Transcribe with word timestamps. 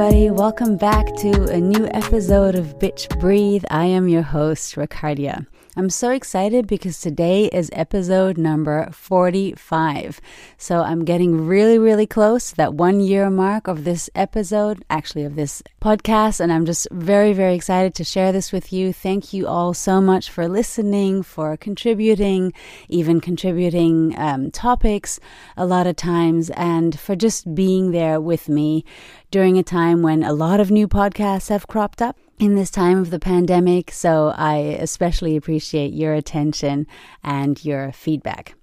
everybody. 0.00 0.30
Welcome 0.30 0.78
back 0.78 1.14
to 1.16 1.52
a 1.52 1.60
new 1.60 1.86
episode 1.88 2.54
of 2.54 2.78
Bitch 2.78 3.20
Breathe. 3.20 3.64
I 3.70 3.84
am 3.84 4.08
your 4.08 4.22
host, 4.22 4.76
Ricardia. 4.76 5.46
I'm 5.76 5.88
so 5.88 6.10
excited 6.10 6.66
because 6.66 7.00
today 7.00 7.44
is 7.44 7.70
episode 7.72 8.36
number 8.36 8.90
45. 8.90 10.20
So 10.58 10.80
I'm 10.80 11.04
getting 11.04 11.46
really, 11.46 11.78
really 11.78 12.08
close 12.08 12.50
to 12.50 12.56
that 12.56 12.74
one 12.74 12.98
year 12.98 13.30
mark 13.30 13.68
of 13.68 13.84
this 13.84 14.10
episode, 14.16 14.84
actually, 14.90 15.24
of 15.24 15.36
this 15.36 15.62
podcast. 15.80 16.40
And 16.40 16.52
I'm 16.52 16.66
just 16.66 16.88
very, 16.90 17.32
very 17.32 17.54
excited 17.54 17.94
to 17.94 18.04
share 18.04 18.32
this 18.32 18.50
with 18.50 18.72
you. 18.72 18.92
Thank 18.92 19.32
you 19.32 19.46
all 19.46 19.72
so 19.72 20.00
much 20.00 20.28
for 20.28 20.48
listening, 20.48 21.22
for 21.22 21.56
contributing, 21.56 22.52
even 22.88 23.20
contributing 23.20 24.18
um, 24.18 24.50
topics 24.50 25.20
a 25.56 25.64
lot 25.64 25.86
of 25.86 25.94
times, 25.94 26.50
and 26.50 26.98
for 26.98 27.14
just 27.14 27.54
being 27.54 27.92
there 27.92 28.20
with 28.20 28.48
me 28.48 28.84
during 29.30 29.56
a 29.56 29.62
time 29.62 30.02
when 30.02 30.24
a 30.24 30.32
lot 30.32 30.58
of 30.58 30.72
new 30.72 30.88
podcasts 30.88 31.48
have 31.48 31.68
cropped 31.68 32.02
up 32.02 32.16
in 32.40 32.54
this 32.54 32.70
time 32.70 32.98
of 32.98 33.10
the 33.10 33.20
pandemic. 33.20 33.92
So 33.92 34.32
I 34.34 34.56
especially 34.56 35.36
appreciate 35.36 35.92
your 35.92 36.14
attention 36.14 36.86
and 37.22 37.62
your 37.62 37.92
feedback. 37.92 38.54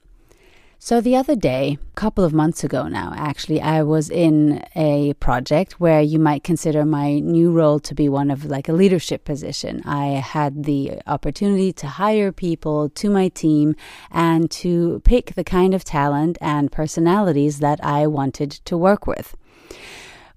So 0.80 1.02
the 1.02 1.16
other 1.16 1.35
day, 1.35 1.77
a 1.82 1.95
couple 1.95 2.23
of 2.23 2.34
months 2.34 2.63
ago 2.63 2.88
now, 2.88 3.13
actually, 3.16 3.62
I 3.62 3.84
was 3.84 4.09
in 4.09 4.63
a 4.76 5.13
project 5.16 5.80
where 5.80 6.02
you 6.02 6.18
might 6.20 6.44
consider 6.44 6.85
my 6.85 7.20
new 7.20 7.52
role 7.52 7.80
to 7.80 7.95
be 7.95 8.09
one 8.09 8.32
of 8.32 8.45
like 8.45 8.70
a 8.70 8.73
leadership 8.73 9.26
position. 9.26 9.82
I 9.85 10.05
had 10.05 10.63
the 10.66 10.99
opportunity 11.05 11.73
to 11.73 11.88
hire 11.88 12.32
people 12.32 12.90
to 12.90 13.09
my 13.09 13.30
team 13.30 13.76
and 14.12 14.49
to 14.52 15.02
pick 15.04 15.34
the 15.35 15.43
kind 15.43 15.74
of 15.74 15.84
talent 15.84 16.37
and 16.41 16.71
personalities 16.71 17.59
that 17.59 17.80
I 17.84 18.07
wanted 18.07 18.52
to 18.52 18.77
work 18.77 19.07
with. 19.07 19.35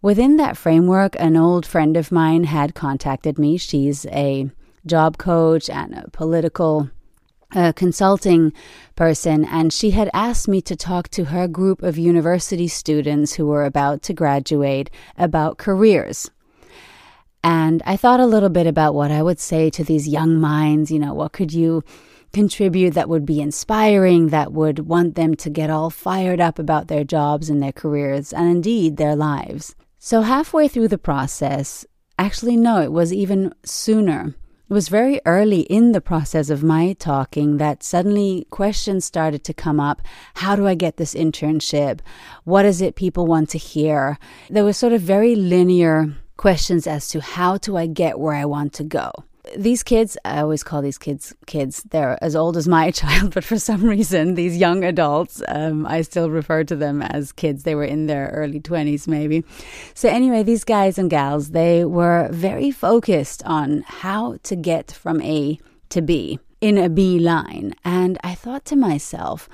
Within 0.03 0.39
that 0.39 0.56
framework, 0.56 1.15
an 1.19 1.37
old 1.37 1.67
friend 1.67 1.95
of 1.95 2.11
mine 2.11 2.45
had 2.45 2.75
contacted 2.75 3.39
me. 3.39 3.59
She's 3.59 4.06
a 4.06 4.51
job 4.87 5.19
coach 5.19 5.69
and 5.69 5.95
a 5.95 6.09
political 6.11 6.91
uh, 7.55 7.73
consulting 7.73 8.55
person, 8.97 9.45
and 9.45 9.75
she 9.75 9.91
had 9.91 10.09
asked 10.15 10.48
me 10.48 10.62
to 10.62 10.75
talk 10.75 11.09
to 11.09 11.27
her 11.27 11.47
group 11.47 11.83
of 11.83 11.98
university 11.98 12.67
students 12.67 13.34
who 13.34 13.47
were 13.47 13.67
about 13.67 14.01
to 14.05 14.15
graduate 14.15 14.89
about 15.19 15.59
careers. 15.59 16.31
And 17.45 17.83
I 17.84 17.97
thought 17.97 18.21
a 18.21 18.27
little 18.27 18.48
bit 18.48 18.67
about 18.67 18.95
what 18.95 19.11
I 19.11 19.23
would 19.23 19.41
say 19.41 19.69
to 19.69 19.84
these 19.84 20.09
young 20.09 20.37
minds. 20.37 20.91
You 20.91 20.98
know, 20.98 21.12
what 21.12 21.33
could 21.33 21.53
you 21.53 21.83
contribute 22.33 22.95
that 22.95 23.09
would 23.09 23.27
be 23.27 23.41
inspiring, 23.41 24.28
that 24.28 24.53
would 24.53 24.78
want 24.78 25.15
them 25.15 25.34
to 25.34 25.51
get 25.51 25.69
all 25.69 25.91
fired 25.91 26.41
up 26.41 26.59
about 26.59 26.89
their 26.89 27.05
jobs 27.05 27.51
and 27.51 27.62
their 27.62 27.73
careers, 27.73 28.33
and 28.33 28.48
indeed 28.48 28.97
their 28.97 29.17
lives. 29.17 29.75
So, 30.03 30.23
halfway 30.23 30.67
through 30.67 30.89
the 30.89 30.97
process, 30.97 31.84
actually, 32.19 32.56
no, 32.56 32.81
it 32.81 32.91
was 32.91 33.12
even 33.12 33.53
sooner. 33.67 34.34
It 34.70 34.73
was 34.73 34.89
very 34.89 35.20
early 35.27 35.61
in 35.61 35.93
the 35.93 36.01
process 36.01 36.48
of 36.48 36.62
my 36.62 36.95
talking 36.95 37.59
that 37.59 37.83
suddenly 37.83 38.47
questions 38.48 39.05
started 39.05 39.45
to 39.45 39.53
come 39.53 39.78
up. 39.78 40.01
How 40.37 40.56
do 40.56 40.67
I 40.67 40.75
get 40.75 40.97
this 40.97 41.12
internship? 41.12 42.01
What 42.45 42.65
is 42.65 42.81
it 42.81 42.97
people 42.97 43.27
want 43.27 43.51
to 43.51 43.59
hear? 43.59 44.19
There 44.48 44.65
were 44.65 44.73
sort 44.73 44.95
of 44.95 45.03
very 45.03 45.34
linear 45.34 46.15
questions 46.39 46.87
as 46.87 47.06
to 47.09 47.21
how 47.21 47.59
do 47.59 47.77
I 47.77 47.87
get 47.87 48.19
where 48.19 48.33
I 48.33 48.47
want 48.47 48.73
to 48.75 48.84
go 48.84 49.12
these 49.56 49.83
kids, 49.83 50.17
I 50.25 50.41
always 50.41 50.62
call 50.62 50.83
these 50.83 50.98
kids 50.98 51.34
kids. 51.47 51.83
They're 51.91 52.19
as 52.23 52.37
old 52.37 52.56
as 52.56 52.69
my 52.69 52.91
child, 53.03 53.34
but 53.34 53.45
for 53.45 53.59
some 53.59 53.84
reason, 53.84 54.34
these 54.34 54.56
young 54.56 54.84
adults, 54.84 55.43
um, 55.48 55.87
I 55.87 56.03
still 56.03 56.31
refer 56.31 56.65
to 56.65 56.77
them 56.77 57.03
as 57.03 57.33
kids. 57.33 57.62
They 57.62 57.75
were 57.75 57.84
in 57.84 58.06
their 58.06 58.28
early 58.28 58.61
20s, 58.61 59.06
maybe. 59.09 59.44
So, 59.94 60.09
anyway, 60.09 60.43
these 60.43 60.65
guys 60.65 60.99
and 60.99 61.11
gals, 61.11 61.50
they 61.50 61.84
were 61.84 62.28
very 62.31 62.71
focused 62.71 63.43
on 63.44 63.84
how 63.87 64.38
to 64.44 64.56
get 64.56 64.91
from 64.91 65.21
A 65.22 65.59
to 65.91 66.03
B 66.03 66.38
in 66.61 66.78
a 66.78 66.88
B 66.88 67.19
line. 67.19 67.75
And 67.84 68.19
I 68.22 68.34
thought 68.34 68.65
to 68.67 68.77
myself, 68.77 69.49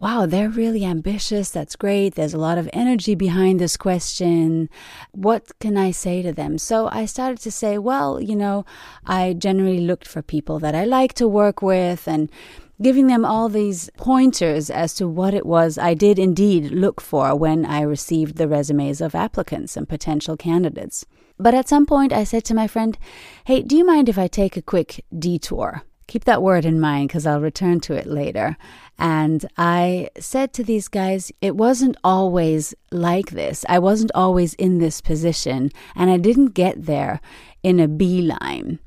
wow, 0.00 0.24
they're 0.24 0.48
really 0.48 0.84
ambitious. 0.84 1.50
That's 1.50 1.76
great. 1.76 2.14
There's 2.14 2.32
a 2.32 2.38
lot 2.38 2.56
of 2.56 2.70
energy 2.72 3.14
behind 3.14 3.60
this 3.60 3.76
question. 3.76 4.70
What 5.12 5.58
can 5.60 5.76
I 5.76 5.90
say 5.90 6.22
to 6.22 6.32
them? 6.32 6.56
So 6.56 6.88
I 6.90 7.04
started 7.04 7.38
to 7.40 7.50
say, 7.50 7.76
well, 7.76 8.20
you 8.20 8.34
know, 8.34 8.64
I 9.04 9.34
generally 9.34 9.80
looked 9.80 10.08
for 10.08 10.22
people 10.22 10.58
that 10.60 10.74
I 10.74 10.84
like 10.84 11.12
to 11.14 11.28
work 11.28 11.60
with 11.60 12.08
and 12.08 12.32
giving 12.80 13.08
them 13.08 13.26
all 13.26 13.50
these 13.50 13.90
pointers 13.98 14.70
as 14.70 14.94
to 14.94 15.06
what 15.06 15.34
it 15.34 15.44
was 15.44 15.76
I 15.76 15.92
did 15.92 16.18
indeed 16.18 16.70
look 16.70 16.98
for 17.02 17.36
when 17.36 17.66
I 17.66 17.82
received 17.82 18.36
the 18.36 18.48
resumes 18.48 19.02
of 19.02 19.14
applicants 19.14 19.76
and 19.76 19.86
potential 19.86 20.34
candidates. 20.34 21.04
But 21.38 21.54
at 21.54 21.68
some 21.68 21.84
point, 21.84 22.12
I 22.12 22.24
said 22.24 22.44
to 22.46 22.54
my 22.54 22.66
friend, 22.66 22.98
Hey, 23.44 23.62
do 23.62 23.76
you 23.76 23.84
mind 23.84 24.08
if 24.08 24.18
I 24.18 24.28
take 24.28 24.56
a 24.56 24.62
quick 24.62 25.04
detour? 25.16 25.82
Keep 26.10 26.24
that 26.24 26.42
word 26.42 26.64
in 26.64 26.80
mind 26.80 27.06
because 27.06 27.24
I'll 27.24 27.40
return 27.40 27.78
to 27.82 27.94
it 27.94 28.04
later. 28.04 28.56
And 28.98 29.48
I 29.56 30.08
said 30.18 30.52
to 30.54 30.64
these 30.64 30.88
guys, 30.88 31.30
it 31.40 31.54
wasn't 31.54 31.96
always 32.02 32.74
like 32.90 33.30
this. 33.30 33.64
I 33.68 33.78
wasn't 33.78 34.10
always 34.12 34.54
in 34.54 34.78
this 34.78 35.00
position, 35.00 35.70
and 35.94 36.10
I 36.10 36.16
didn't 36.16 36.48
get 36.48 36.86
there 36.86 37.20
in 37.62 37.78
a 37.78 37.86
beeline. 37.86 38.80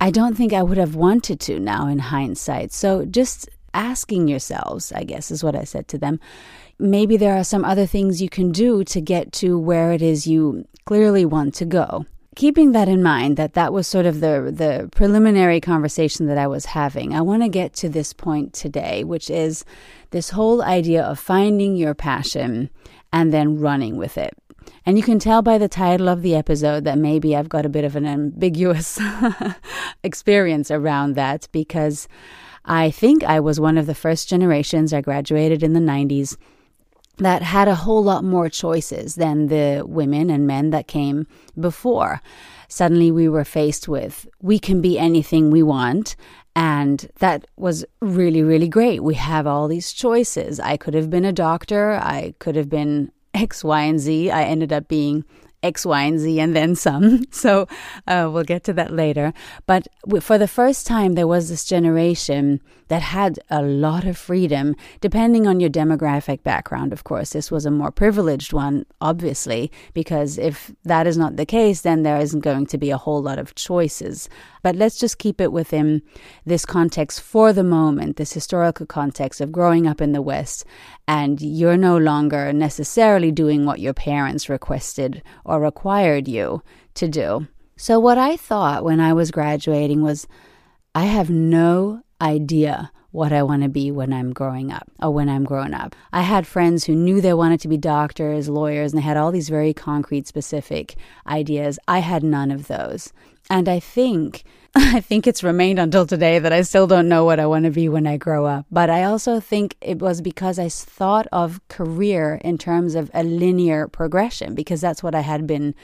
I 0.00 0.10
don't 0.10 0.34
think 0.34 0.54
I 0.54 0.62
would 0.62 0.78
have 0.78 0.94
wanted 0.94 1.38
to 1.40 1.60
now 1.60 1.86
in 1.86 1.98
hindsight. 1.98 2.72
So 2.72 3.04
just 3.04 3.46
asking 3.74 4.28
yourselves, 4.28 4.90
I 4.90 5.04
guess, 5.04 5.30
is 5.30 5.44
what 5.44 5.54
I 5.54 5.64
said 5.64 5.86
to 5.88 5.98
them. 5.98 6.18
Maybe 6.78 7.18
there 7.18 7.36
are 7.36 7.44
some 7.44 7.62
other 7.62 7.84
things 7.84 8.22
you 8.22 8.30
can 8.30 8.52
do 8.52 8.84
to 8.84 9.02
get 9.02 9.32
to 9.32 9.58
where 9.58 9.92
it 9.92 10.00
is 10.00 10.26
you 10.26 10.64
clearly 10.86 11.26
want 11.26 11.52
to 11.56 11.66
go 11.66 12.06
keeping 12.40 12.72
that 12.72 12.88
in 12.88 13.02
mind 13.02 13.36
that 13.36 13.52
that 13.52 13.70
was 13.70 13.86
sort 13.86 14.06
of 14.06 14.20
the 14.20 14.50
the 14.50 14.88
preliminary 14.92 15.60
conversation 15.60 16.24
that 16.24 16.38
I 16.38 16.46
was 16.46 16.64
having 16.64 17.14
I 17.14 17.20
want 17.20 17.42
to 17.42 17.50
get 17.50 17.74
to 17.74 17.88
this 17.90 18.14
point 18.14 18.54
today 18.54 19.04
which 19.04 19.28
is 19.28 19.62
this 20.10 20.30
whole 20.30 20.62
idea 20.62 21.02
of 21.02 21.18
finding 21.18 21.76
your 21.76 21.92
passion 21.92 22.70
and 23.12 23.30
then 23.30 23.60
running 23.60 23.98
with 23.98 24.16
it. 24.16 24.32
And 24.86 24.96
you 24.96 25.02
can 25.02 25.18
tell 25.18 25.42
by 25.42 25.58
the 25.58 25.68
title 25.68 26.08
of 26.08 26.22
the 26.22 26.34
episode 26.34 26.84
that 26.84 26.96
maybe 26.96 27.36
I've 27.36 27.50
got 27.50 27.66
a 27.66 27.68
bit 27.76 27.84
of 27.84 27.94
an 27.94 28.06
ambiguous 28.06 28.98
experience 30.02 30.70
around 30.70 31.16
that 31.16 31.46
because 31.52 32.08
I 32.64 32.90
think 32.90 33.22
I 33.22 33.40
was 33.40 33.60
one 33.60 33.76
of 33.76 33.84
the 33.84 33.94
first 33.94 34.30
generations 34.30 34.94
I 34.94 35.02
graduated 35.02 35.62
in 35.62 35.74
the 35.74 35.80
90s 35.80 36.38
that 37.20 37.42
had 37.42 37.68
a 37.68 37.74
whole 37.74 38.02
lot 38.02 38.24
more 38.24 38.48
choices 38.48 39.14
than 39.14 39.46
the 39.46 39.84
women 39.86 40.30
and 40.30 40.46
men 40.46 40.70
that 40.70 40.88
came 40.88 41.26
before. 41.58 42.20
Suddenly 42.68 43.10
we 43.10 43.28
were 43.28 43.44
faced 43.44 43.88
with 43.88 44.28
we 44.40 44.58
can 44.58 44.80
be 44.80 44.98
anything 44.98 45.50
we 45.50 45.62
want. 45.62 46.16
And 46.56 47.08
that 47.20 47.46
was 47.56 47.84
really, 48.00 48.42
really 48.42 48.68
great. 48.68 49.02
We 49.02 49.14
have 49.14 49.46
all 49.46 49.68
these 49.68 49.92
choices. 49.92 50.58
I 50.58 50.76
could 50.76 50.94
have 50.94 51.08
been 51.08 51.24
a 51.24 51.32
doctor. 51.32 51.92
I 51.92 52.34
could 52.40 52.56
have 52.56 52.68
been 52.68 53.12
X, 53.32 53.62
Y, 53.62 53.82
and 53.82 54.00
Z. 54.00 54.30
I 54.30 54.42
ended 54.42 54.72
up 54.72 54.88
being 54.88 55.24
X, 55.62 55.84
Y, 55.84 56.02
and 56.02 56.18
Z, 56.18 56.40
and 56.40 56.56
then 56.56 56.74
some. 56.74 57.24
So 57.32 57.68
uh, 58.06 58.28
we'll 58.30 58.44
get 58.44 58.64
to 58.64 58.72
that 58.74 58.92
later. 58.92 59.32
But 59.66 59.88
for 60.20 60.36
the 60.36 60.48
first 60.48 60.86
time, 60.86 61.14
there 61.14 61.26
was 61.26 61.48
this 61.48 61.64
generation 61.64 62.60
that 62.88 63.02
had 63.02 63.38
a 63.48 63.62
lot 63.62 64.04
of 64.04 64.18
freedom, 64.18 64.74
depending 65.00 65.46
on 65.46 65.60
your 65.60 65.70
demographic 65.70 66.42
background, 66.42 66.92
of 66.92 67.04
course. 67.04 67.30
This 67.30 67.50
was 67.50 67.64
a 67.64 67.70
more 67.70 67.92
privileged 67.92 68.52
one, 68.52 68.84
obviously, 69.00 69.70
because 69.94 70.38
if 70.38 70.72
that 70.84 71.06
is 71.06 71.16
not 71.16 71.36
the 71.36 71.46
case, 71.46 71.82
then 71.82 72.02
there 72.02 72.18
isn't 72.18 72.40
going 72.40 72.66
to 72.66 72.78
be 72.78 72.90
a 72.90 72.98
whole 72.98 73.22
lot 73.22 73.38
of 73.38 73.54
choices. 73.54 74.28
But 74.62 74.76
let's 74.76 74.98
just 74.98 75.18
keep 75.18 75.40
it 75.40 75.52
within 75.52 76.02
this 76.44 76.66
context 76.66 77.20
for 77.20 77.52
the 77.52 77.64
moment, 77.64 78.16
this 78.16 78.32
historical 78.32 78.86
context 78.86 79.40
of 79.40 79.52
growing 79.52 79.86
up 79.86 80.00
in 80.00 80.12
the 80.12 80.22
West, 80.22 80.64
and 81.08 81.40
you're 81.40 81.76
no 81.76 81.96
longer 81.96 82.52
necessarily 82.52 83.32
doing 83.32 83.64
what 83.64 83.80
your 83.80 83.94
parents 83.94 84.48
requested 84.48 85.22
or 85.44 85.60
required 85.60 86.28
you 86.28 86.62
to 86.94 87.08
do. 87.08 87.46
So, 87.76 87.98
what 87.98 88.18
I 88.18 88.36
thought 88.36 88.84
when 88.84 89.00
I 89.00 89.12
was 89.12 89.30
graduating 89.30 90.02
was, 90.02 90.26
I 90.94 91.04
have 91.04 91.30
no 91.30 92.02
idea 92.20 92.90
what 93.12 93.32
I 93.32 93.42
want 93.42 93.62
to 93.62 93.68
be 93.68 93.90
when 93.90 94.12
I'm 94.12 94.32
growing 94.32 94.70
up 94.70 94.88
or 95.02 95.10
when 95.10 95.28
I'm 95.28 95.44
grown 95.44 95.74
up. 95.74 95.96
I 96.12 96.22
had 96.22 96.46
friends 96.46 96.84
who 96.84 96.94
knew 96.94 97.20
they 97.20 97.34
wanted 97.34 97.60
to 97.60 97.68
be 97.68 97.76
doctors, 97.76 98.48
lawyers, 98.48 98.92
and 98.92 98.98
they 98.98 99.04
had 99.04 99.16
all 99.16 99.32
these 99.32 99.48
very 99.48 99.74
concrete, 99.74 100.26
specific 100.26 100.96
ideas. 101.26 101.78
I 101.88 101.98
had 101.98 102.22
none 102.22 102.50
of 102.50 102.68
those. 102.68 103.12
And 103.48 103.68
I 103.68 103.80
think 103.80 104.44
I 104.74 105.00
think 105.00 105.26
it's 105.26 105.42
remained 105.42 105.80
until 105.80 106.06
today 106.06 106.38
that 106.38 106.52
I 106.52 106.62
still 106.62 106.86
don't 106.86 107.08
know 107.08 107.24
what 107.24 107.40
I 107.40 107.46
want 107.46 107.64
to 107.64 107.72
be 107.72 107.88
when 107.88 108.06
I 108.06 108.16
grow 108.16 108.46
up. 108.46 108.66
But 108.70 108.88
I 108.88 109.02
also 109.02 109.40
think 109.40 109.76
it 109.80 109.98
was 109.98 110.20
because 110.20 110.60
I 110.60 110.68
thought 110.68 111.26
of 111.32 111.60
career 111.66 112.40
in 112.44 112.56
terms 112.56 112.94
of 112.94 113.10
a 113.12 113.24
linear 113.24 113.88
progression 113.88 114.54
because 114.54 114.80
that's 114.80 115.02
what 115.02 115.14
I 115.14 115.22
had 115.22 115.44
been 115.46 115.74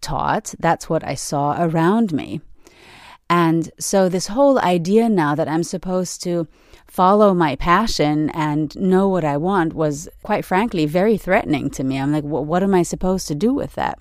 taught. 0.00 0.54
That's 0.58 0.90
what 0.90 1.04
I 1.04 1.14
saw 1.14 1.62
around 1.62 2.12
me. 2.12 2.40
And 3.30 3.70
so, 3.78 4.08
this 4.08 4.28
whole 4.28 4.58
idea 4.58 5.08
now 5.08 5.34
that 5.34 5.48
I'm 5.48 5.62
supposed 5.62 6.22
to 6.22 6.48
follow 6.86 7.34
my 7.34 7.56
passion 7.56 8.30
and 8.30 8.74
know 8.76 9.08
what 9.08 9.24
I 9.24 9.36
want 9.36 9.74
was, 9.74 10.08
quite 10.22 10.44
frankly, 10.44 10.86
very 10.86 11.18
threatening 11.18 11.68
to 11.70 11.84
me. 11.84 11.98
I'm 11.98 12.12
like, 12.12 12.24
what 12.24 12.62
am 12.62 12.74
I 12.74 12.82
supposed 12.82 13.28
to 13.28 13.34
do 13.34 13.52
with 13.52 13.74
that? 13.74 13.98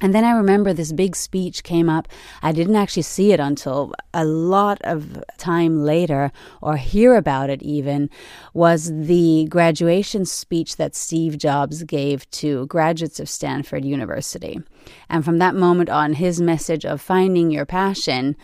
And 0.00 0.14
then 0.14 0.24
I 0.24 0.32
remember 0.32 0.74
this 0.74 0.92
big 0.92 1.16
speech 1.16 1.62
came 1.62 1.88
up. 1.88 2.06
I 2.42 2.52
didn't 2.52 2.76
actually 2.76 3.02
see 3.02 3.32
it 3.32 3.40
until 3.40 3.94
a 4.12 4.26
lot 4.26 4.78
of 4.82 5.24
time 5.38 5.84
later, 5.84 6.32
or 6.60 6.76
hear 6.76 7.16
about 7.16 7.48
it 7.48 7.62
even, 7.62 8.10
was 8.52 8.92
the 8.94 9.46
graduation 9.48 10.26
speech 10.26 10.76
that 10.76 10.94
Steve 10.94 11.38
Jobs 11.38 11.82
gave 11.82 12.30
to 12.32 12.66
graduates 12.66 13.18
of 13.20 13.28
Stanford 13.28 13.86
University. 13.86 14.60
And 15.08 15.24
from 15.24 15.38
that 15.38 15.54
moment 15.54 15.90
on, 15.90 16.14
his 16.14 16.40
message 16.40 16.84
of 16.84 17.00
finding 17.00 17.50
your 17.50 17.66
passion 17.66 18.36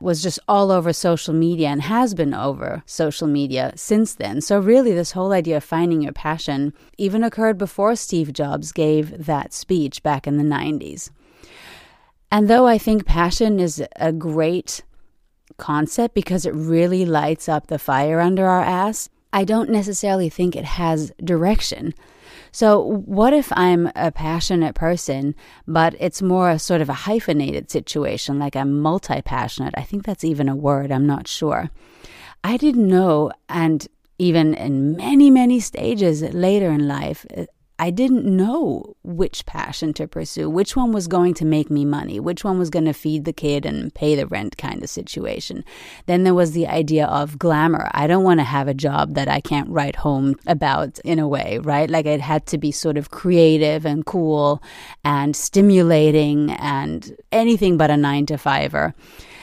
was 0.00 0.22
just 0.22 0.38
all 0.48 0.70
over 0.70 0.92
social 0.92 1.34
media 1.34 1.68
and 1.68 1.82
has 1.82 2.14
been 2.14 2.32
over 2.32 2.82
social 2.86 3.28
media 3.28 3.72
since 3.76 4.14
then. 4.14 4.40
So, 4.40 4.58
really, 4.58 4.92
this 4.92 5.12
whole 5.12 5.32
idea 5.32 5.58
of 5.58 5.64
finding 5.64 6.00
your 6.00 6.12
passion 6.12 6.72
even 6.96 7.22
occurred 7.22 7.58
before 7.58 7.94
Steve 7.96 8.32
Jobs 8.32 8.72
gave 8.72 9.26
that 9.26 9.52
speech 9.52 10.02
back 10.02 10.26
in 10.26 10.38
the 10.38 10.44
90s. 10.44 11.10
And 12.32 12.48
though 12.48 12.66
I 12.66 12.78
think 12.78 13.04
passion 13.04 13.60
is 13.60 13.82
a 13.96 14.12
great 14.12 14.82
concept 15.58 16.14
because 16.14 16.46
it 16.46 16.54
really 16.54 17.04
lights 17.04 17.48
up 17.48 17.66
the 17.66 17.78
fire 17.78 18.20
under 18.20 18.46
our 18.46 18.62
ass, 18.62 19.08
I 19.32 19.44
don't 19.44 19.70
necessarily 19.70 20.28
think 20.28 20.56
it 20.56 20.64
has 20.64 21.12
direction. 21.22 21.94
So, 22.52 22.80
what 22.80 23.32
if 23.32 23.52
I'm 23.56 23.90
a 23.94 24.10
passionate 24.10 24.74
person, 24.74 25.34
but 25.66 25.94
it's 26.00 26.20
more 26.20 26.50
a 26.50 26.58
sort 26.58 26.80
of 26.80 26.88
a 26.88 26.94
hyphenated 26.94 27.70
situation, 27.70 28.38
like 28.38 28.56
I'm 28.56 28.80
multi 28.80 29.22
passionate? 29.22 29.74
I 29.76 29.82
think 29.82 30.04
that's 30.04 30.24
even 30.24 30.48
a 30.48 30.56
word, 30.56 30.90
I'm 30.90 31.06
not 31.06 31.28
sure. 31.28 31.70
I 32.42 32.56
didn't 32.56 32.88
know, 32.88 33.30
and 33.48 33.86
even 34.18 34.54
in 34.54 34.96
many, 34.96 35.30
many 35.30 35.60
stages 35.60 36.22
later 36.22 36.70
in 36.70 36.88
life, 36.88 37.24
I 37.80 37.88
didn't 37.88 38.26
know 38.26 38.94
which 39.02 39.46
passion 39.46 39.94
to 39.94 40.06
pursue, 40.06 40.50
which 40.50 40.76
one 40.76 40.92
was 40.92 41.08
going 41.08 41.32
to 41.34 41.46
make 41.46 41.70
me 41.70 41.86
money, 41.86 42.20
which 42.20 42.44
one 42.44 42.58
was 42.58 42.68
going 42.68 42.84
to 42.84 42.92
feed 42.92 43.24
the 43.24 43.32
kid 43.32 43.64
and 43.64 43.92
pay 43.94 44.14
the 44.14 44.26
rent 44.26 44.58
kind 44.58 44.82
of 44.82 44.90
situation. 44.90 45.64
Then 46.04 46.24
there 46.24 46.34
was 46.34 46.52
the 46.52 46.66
idea 46.66 47.06
of 47.06 47.38
glamour. 47.38 47.88
I 47.92 48.06
don't 48.06 48.22
want 48.22 48.38
to 48.40 48.44
have 48.44 48.68
a 48.68 48.74
job 48.74 49.14
that 49.14 49.28
I 49.28 49.40
can't 49.40 49.70
write 49.70 49.96
home 49.96 50.36
about 50.46 50.98
in 51.06 51.18
a 51.18 51.26
way, 51.26 51.58
right? 51.62 51.88
Like 51.88 52.04
it 52.04 52.20
had 52.20 52.44
to 52.48 52.58
be 52.58 52.70
sort 52.70 52.98
of 52.98 53.10
creative 53.10 53.86
and 53.86 54.04
cool 54.04 54.62
and 55.02 55.34
stimulating 55.34 56.50
and 56.50 57.16
anything 57.32 57.78
but 57.78 57.90
a 57.90 57.96
nine 57.96 58.26
to 58.26 58.36
fiver. 58.36 58.94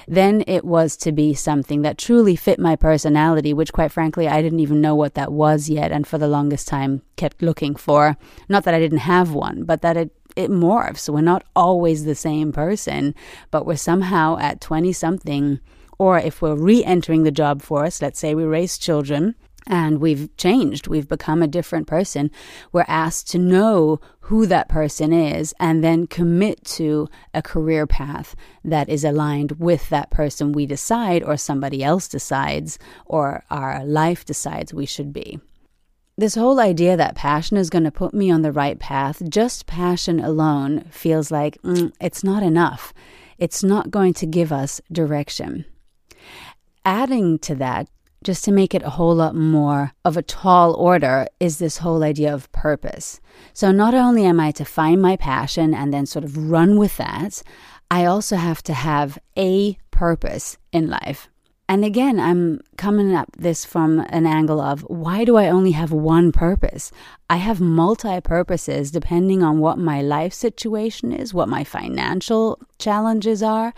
Then 0.07 0.43
it 0.47 0.63
was 0.63 0.95
to 0.97 1.11
be 1.11 1.33
something 1.33 1.81
that 1.81 1.97
truly 1.97 2.37
fit 2.37 2.59
my 2.59 2.77
personality, 2.77 3.53
which 3.53 3.73
quite 3.73 3.91
frankly, 3.91 4.27
I 4.27 4.41
didn't 4.41 4.61
even 4.61 4.79
know 4.79 4.95
what 4.95 5.15
that 5.15 5.33
was 5.33 5.69
yet. 5.69 5.91
And 5.91 6.07
for 6.07 6.17
the 6.17 6.29
longest 6.29 6.67
time, 6.67 7.01
kept 7.17 7.41
looking 7.41 7.75
for. 7.75 8.17
Not 8.47 8.63
that 8.63 8.73
I 8.73 8.79
didn't 8.79 8.99
have 8.99 9.33
one, 9.33 9.63
but 9.63 9.81
that 9.81 9.97
it 9.97 10.11
it 10.37 10.51
morphs. 10.51 11.09
We're 11.09 11.21
not 11.21 11.43
always 11.55 12.05
the 12.05 12.15
same 12.15 12.51
person, 12.51 13.15
but 13.49 13.65
we're 13.65 13.75
somehow 13.75 14.37
at 14.37 14.61
20 14.61 14.93
something, 14.93 15.59
or 15.97 16.19
if 16.19 16.43
we're 16.43 16.55
re 16.55 16.83
entering 16.83 17.23
the 17.23 17.31
job 17.31 17.63
force, 17.63 18.01
let's 18.01 18.19
say 18.19 18.35
we 18.35 18.43
raise 18.43 18.77
children, 18.77 19.33
and 19.67 19.99
we've 19.99 20.35
changed. 20.37 20.87
We've 20.87 21.07
become 21.07 21.43
a 21.43 21.47
different 21.47 21.87
person. 21.87 22.31
We're 22.71 22.85
asked 22.87 23.29
to 23.31 23.37
know 23.37 23.99
who 24.21 24.45
that 24.47 24.69
person 24.69 25.13
is 25.13 25.53
and 25.59 25.83
then 25.83 26.07
commit 26.07 26.63
to 26.65 27.07
a 27.33 27.41
career 27.41 27.85
path 27.85 28.35
that 28.63 28.89
is 28.89 29.03
aligned 29.03 29.53
with 29.53 29.89
that 29.89 30.09
person 30.09 30.51
we 30.51 30.65
decide, 30.65 31.23
or 31.23 31.37
somebody 31.37 31.83
else 31.83 32.07
decides, 32.07 32.79
or 33.05 33.43
our 33.49 33.85
life 33.85 34.25
decides 34.25 34.73
we 34.73 34.85
should 34.85 35.13
be. 35.13 35.39
This 36.17 36.35
whole 36.35 36.59
idea 36.59 36.97
that 36.97 37.15
passion 37.15 37.57
is 37.57 37.69
going 37.69 37.83
to 37.83 37.91
put 37.91 38.13
me 38.13 38.31
on 38.31 38.41
the 38.41 38.51
right 38.51 38.79
path, 38.79 39.21
just 39.29 39.67
passion 39.67 40.19
alone 40.19 40.85
feels 40.89 41.29
like 41.29 41.61
mm, 41.61 41.93
it's 42.01 42.23
not 42.23 42.41
enough. 42.41 42.91
It's 43.37 43.63
not 43.63 43.91
going 43.91 44.13
to 44.15 44.25
give 44.25 44.51
us 44.51 44.81
direction. 44.91 45.65
Adding 46.83 47.37
to 47.39 47.55
that, 47.55 47.87
just 48.27 48.43
to 48.43 48.51
make 48.51 48.75
it 48.75 48.83
a 48.83 48.89
whole 48.89 49.15
lot 49.15 49.35
more 49.35 49.93
of 50.03 50.17
a 50.17 50.21
tall 50.21 50.73
order, 50.73 51.25
is 51.39 51.59
this 51.59 51.77
whole 51.77 52.03
idea 52.03 52.33
of 52.33 52.51
purpose. 52.51 53.21
So, 53.53 53.71
not 53.71 53.93
only 53.93 54.25
am 54.25 54.37
I 54.37 54.51
to 54.51 54.65
find 54.65 55.01
my 55.01 55.15
passion 55.15 55.73
and 55.73 55.93
then 55.93 56.05
sort 56.05 56.25
of 56.25 56.51
run 56.51 56.75
with 56.77 56.97
that, 56.97 57.41
I 57.89 58.03
also 58.03 58.35
have 58.35 58.61
to 58.63 58.73
have 58.73 59.17
a 59.37 59.77
purpose 59.91 60.57
in 60.73 60.89
life. 60.89 61.29
And 61.69 61.85
again, 61.85 62.19
I'm 62.19 62.59
coming 62.75 63.15
up 63.15 63.29
this 63.37 63.63
from 63.63 63.99
an 64.09 64.25
angle 64.25 64.59
of 64.59 64.81
why 64.81 65.23
do 65.23 65.37
I 65.37 65.47
only 65.47 65.71
have 65.71 65.93
one 65.93 66.33
purpose? 66.33 66.91
I 67.29 67.37
have 67.37 67.61
multi 67.61 68.19
purposes 68.19 68.91
depending 68.91 69.41
on 69.41 69.59
what 69.59 69.77
my 69.77 70.01
life 70.01 70.33
situation 70.33 71.13
is, 71.13 71.33
what 71.33 71.47
my 71.47 71.63
financial 71.63 72.59
challenges 72.77 73.41
are. 73.41 73.73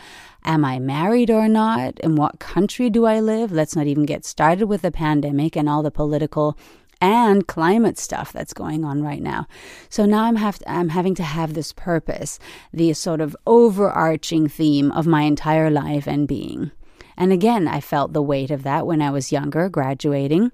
Am 0.46 0.64
I 0.64 0.80
married 0.80 1.30
or 1.30 1.48
not? 1.48 2.00
In 2.00 2.16
what 2.16 2.40
country 2.40 2.90
do 2.90 3.06
I 3.06 3.20
live? 3.20 3.52
Let's 3.52 3.76
not 3.76 3.88
even 3.88 4.06
get 4.06 4.26
started 4.26 4.66
with 4.66 4.82
the 4.82 4.92
pandemic 4.92 5.56
and 5.56 5.68
all 5.68 5.84
the 5.84 5.92
political 5.92 6.58
and 7.02 7.48
climate 7.48 7.98
stuff 7.98 8.34
that's 8.34 8.54
going 8.54 8.84
on 8.84 9.02
right 9.04 9.22
now. 9.22 9.48
So 9.90 10.06
now 10.06 10.24
I'm 10.24 10.36
have 10.36 10.60
to, 10.60 10.72
I'm 10.72 10.90
having 10.90 11.16
to 11.16 11.24
have 11.24 11.54
this 11.54 11.72
purpose, 11.72 12.40
the 12.74 12.94
sort 12.94 13.22
of 13.22 13.36
overarching 13.48 14.48
theme 14.48 14.92
of 14.92 15.08
my 15.08 15.22
entire 15.22 15.70
life 15.70 16.08
and 16.08 16.28
being. 16.28 16.72
And 17.18 17.32
again, 17.32 17.68
I 17.68 17.82
felt 17.82 18.14
the 18.14 18.22
weight 18.22 18.52
of 18.52 18.64
that 18.64 18.86
when 18.86 19.02
I 19.02 19.12
was 19.12 19.32
younger, 19.32 19.70
graduating. 19.70 20.52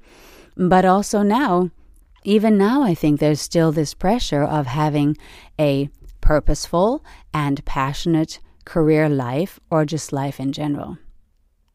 But 0.57 0.85
also 0.85 1.21
now, 1.21 1.69
even 2.23 2.57
now, 2.57 2.81
I 2.81 2.95
think 2.95 3.19
there's 3.19 3.41
still 3.41 3.71
this 3.71 3.93
pressure 3.93 4.43
of 4.43 4.65
having 4.65 5.17
a 5.59 5.89
purposeful 6.21 7.03
and 7.33 7.63
passionate 7.65 8.39
career 8.65 9.07
life 9.07 9.59
or 9.69 9.85
just 9.85 10.12
life 10.12 10.39
in 10.39 10.51
general. 10.51 10.97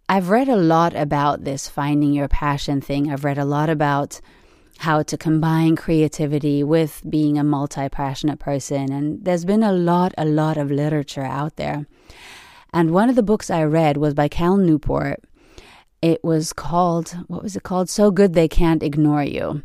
I've 0.09 0.29
read 0.29 0.49
a 0.49 0.57
lot 0.57 0.95
about 0.97 1.45
this 1.45 1.69
finding 1.69 2.13
your 2.13 2.29
passion 2.29 2.81
thing. 2.81 3.11
I've 3.11 3.25
read 3.25 3.39
a 3.39 3.45
lot 3.45 3.71
about 3.71 4.21
how 4.79 5.03
to 5.03 5.17
combine 5.17 5.77
creativity 5.77 6.65
with 6.65 7.03
being 7.09 7.39
a 7.39 7.45
multi 7.45 7.89
passionate 7.89 8.39
person. 8.39 8.91
And 8.91 9.25
there's 9.25 9.45
been 9.45 9.63
a 9.63 9.73
lot, 9.73 10.15
a 10.19 10.25
lot 10.25 10.57
of 10.57 10.71
literature 10.71 11.23
out 11.23 11.57
there. 11.57 11.87
And 12.73 12.93
one 12.93 13.09
of 13.09 13.17
the 13.17 13.23
books 13.23 13.51
I 13.51 13.63
read 13.65 13.99
was 13.99 14.15
by 14.15 14.29
Cal 14.29 14.57
Newport. 14.57 15.23
It 16.03 16.25
was 16.25 16.53
called, 16.53 17.11
what 17.29 17.43
was 17.43 17.57
it 17.57 17.63
called? 17.63 17.91
So 17.91 18.11
Good 18.11 18.33
They 18.33 18.49
Can't 18.49 18.83
Ignore 18.83 19.25
You. 19.25 19.63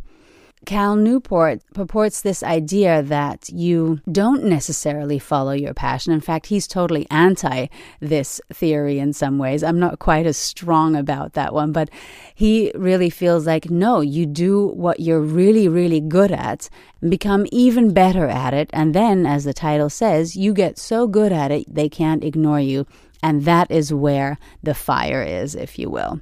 Cal 0.66 0.96
Newport 0.96 1.62
purports 1.74 2.22
this 2.22 2.44
idea 2.44 3.02
that 3.04 3.50
you 3.50 4.02
don't 4.12 4.44
necessarily 4.44 5.20
follow 5.20 5.52
your 5.52 5.74
passion. 5.74 6.14
In 6.14 6.22
fact, 6.22 6.48
he's 6.48 6.68
totally 6.68 7.08
anti 7.10 7.68
this 8.00 8.42
theory 8.52 9.00
in 9.00 9.14
some 9.14 9.38
ways. 9.38 9.64
I'm 9.64 9.80
not 9.80 10.00
quite 10.00 10.26
as 10.26 10.38
strong 10.38 10.96
about 10.96 11.34
that 11.34 11.54
one, 11.54 11.72
but 11.72 11.90
he 12.34 12.72
really 12.76 13.10
feels 13.10 13.46
like 13.46 13.70
no, 13.70 14.02
you 14.02 14.26
do 14.26 14.68
what 14.68 15.00
you're 15.00 15.22
really, 15.22 15.68
really 15.68 16.02
good 16.02 16.32
at, 16.32 16.70
become 17.08 17.46
even 17.52 17.94
better 17.94 18.28
at 18.28 18.54
it, 18.54 18.70
and 18.74 18.94
then, 18.94 19.26
as 19.26 19.44
the 19.44 19.54
title 19.54 19.90
says, 19.90 20.36
you 20.36 20.54
get 20.54 20.78
so 20.78 21.08
good 21.08 21.32
at 21.32 21.52
it, 21.52 21.74
they 21.74 21.90
can't 21.90 22.24
ignore 22.24 22.60
you. 22.60 22.86
And 23.24 23.46
that 23.46 23.72
is 23.72 23.94
where 23.94 24.38
the 24.62 24.76
fire 24.76 25.24
is, 25.24 25.56
if 25.56 25.80
you 25.80 25.90
will. 25.90 26.22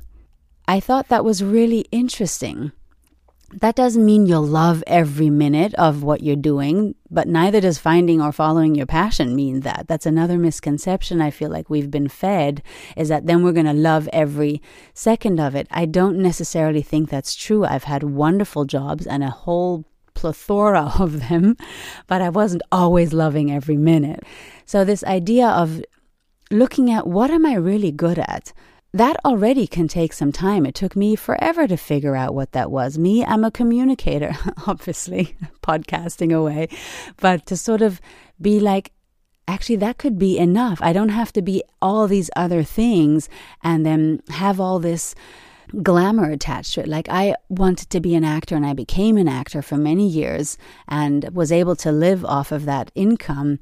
I 0.68 0.80
thought 0.80 1.10
that 1.10 1.26
was 1.26 1.44
really 1.44 1.86
interesting 1.92 2.72
that 3.62 3.76
doesn't 3.76 4.06
mean 4.06 4.26
you'll 4.26 4.46
love 4.46 4.84
every 4.88 5.30
minute 5.30 5.74
of 5.76 6.04
what 6.04 6.24
you're 6.24 6.36
doing, 6.36 6.96
but 7.10 7.28
neither 7.28 7.62
does 7.62 7.78
finding 7.78 8.22
or 8.22 8.32
following 8.32 8.76
your 8.76 8.86
passion 8.86 9.36
mean 9.36 9.62
that. 9.62 9.88
That's 9.88 10.06
another 10.06 10.38
misconception 10.38 11.22
I 11.22 11.30
feel 11.30 11.50
like 11.50 11.70
we've 11.70 11.92
been 11.92 12.10
fed 12.10 12.64
is 12.98 13.10
that 13.10 13.26
then 13.28 13.44
we're 13.44 13.52
going 13.52 13.66
to 13.66 13.74
love 13.74 14.10
every 14.12 14.62
second 14.94 15.40
of 15.40 15.56
it. 15.56 15.68
I 15.70 15.86
don't 15.86 16.18
necessarily 16.18 16.82
think 16.82 17.10
that's 17.10 17.36
true. 17.36 17.66
I've 17.66 17.86
had 17.86 18.04
wonderful 18.04 18.66
jobs 18.66 19.06
and 19.06 19.24
a 19.24 19.30
whole 19.30 19.86
plethora 20.14 20.94
of 21.00 21.28
them, 21.30 21.56
but 22.08 22.22
I 22.22 22.30
wasn't 22.30 22.64
always 22.72 23.14
loving 23.14 23.52
every 23.52 23.78
minute. 23.78 24.22
So, 24.66 24.84
this 24.84 25.04
idea 25.04 25.48
of 25.48 25.84
looking 26.50 26.92
at 26.92 27.08
what 27.08 27.32
am 27.32 27.46
I 27.46 27.56
really 27.56 27.92
good 27.92 28.20
at? 28.20 28.54
That 28.94 29.18
already 29.26 29.66
can 29.66 29.88
take 29.88 30.14
some 30.14 30.32
time. 30.32 30.66
It 30.66 30.76
took 30.76 30.96
me 30.96 31.16
forever 31.16 31.68
to 31.68 31.78
figure 31.78 32.16
out 32.16 32.36
what 32.36 32.52
that 32.52 32.70
was. 32.70 32.98
Me, 32.98 33.26
I'm 33.26 33.44
a 33.44 33.52
communicator, 33.52 34.34
obviously, 34.68 35.36
podcasting 35.64 36.34
away, 36.34 36.70
but 37.18 37.46
to 37.48 37.58
sort 37.58 37.82
of 37.82 38.00
be 38.40 38.60
like, 38.60 38.92
actually, 39.48 39.78
that 39.78 39.98
could 39.98 40.20
be 40.20 40.38
enough. 40.38 40.80
I 40.82 40.94
don't 40.94 41.10
have 41.10 41.34
to 41.34 41.42
be 41.42 41.64
all 41.82 42.08
these 42.08 42.30
other 42.36 42.64
things 42.64 43.30
and 43.64 43.86
then 43.86 44.22
have 44.30 44.60
all 44.60 44.80
this 44.80 45.16
glamour 45.82 46.30
attached 46.30 46.76
to 46.76 46.82
it. 46.82 46.88
Like 46.88 47.08
I 47.10 47.36
wanted 47.50 47.90
to 47.90 48.00
be 48.00 48.14
an 48.14 48.24
actor 48.24 48.56
and 48.56 48.66
I 48.66 48.74
became 48.74 49.18
an 49.18 49.28
actor 49.28 49.64
for 49.64 49.76
many 49.76 50.08
years 50.08 50.58
and 50.88 51.30
was 51.34 51.52
able 51.52 51.76
to 51.78 51.92
live 51.92 52.24
off 52.26 52.52
of 52.52 52.66
that 52.66 52.92
income 52.94 53.60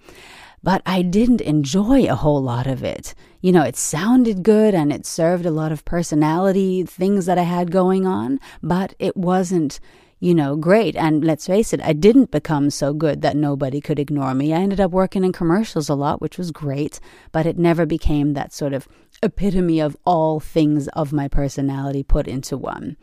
but 0.63 0.82
I 0.86 1.01
didn't 1.01 1.41
enjoy 1.41 2.10
a 2.10 2.15
whole 2.15 2.41
lot 2.41 2.68
of 2.68 2.84
it. 2.84 3.13
You 3.41 3.51
know, 3.51 3.63
it 3.63 3.75
sounded 3.75 4.44
good 4.44 4.74
and 4.75 4.94
it 4.94 5.06
served 5.06 5.46
a 5.46 5.51
lot 5.51 5.72
of 5.72 5.86
personality 5.86 6.84
things 6.84 7.25
that 7.25 7.38
I 7.38 7.44
had 7.44 7.72
going 7.72 8.06
on, 8.06 8.39
but 8.62 8.94
it 9.00 9.18
wasn't, 9.18 9.80
you 10.20 10.36
know, 10.36 10.56
great. 10.56 10.96
And 10.96 11.24
let's 11.24 11.48
face 11.48 11.74
it, 11.74 11.82
I 11.82 11.94
didn't 11.94 12.30
become 12.30 12.70
so 12.70 12.94
good 12.94 13.22
that 13.22 13.36
nobody 13.36 13.82
could 13.82 13.98
ignore 13.98 14.36
me. 14.36 14.53
I 14.53 14.58
ended 14.58 14.80
up 14.80 14.91
working 14.91 15.24
in 15.24 15.32
commercials 15.32 15.89
a 15.89 15.96
lot, 15.96 16.22
which 16.22 16.38
was 16.38 16.51
great, 16.51 17.00
but 17.32 17.48
it 17.48 17.58
never 17.58 17.86
became 17.88 18.34
that 18.34 18.53
sort 18.53 18.74
of 18.74 18.88
epitome 19.24 19.80
of 19.80 19.98
all 20.06 20.39
things 20.39 20.88
of 20.89 21.12
my 21.12 21.27
personality 21.27 22.03
put 22.03 22.27
into 22.27 22.58
one. 22.58 22.98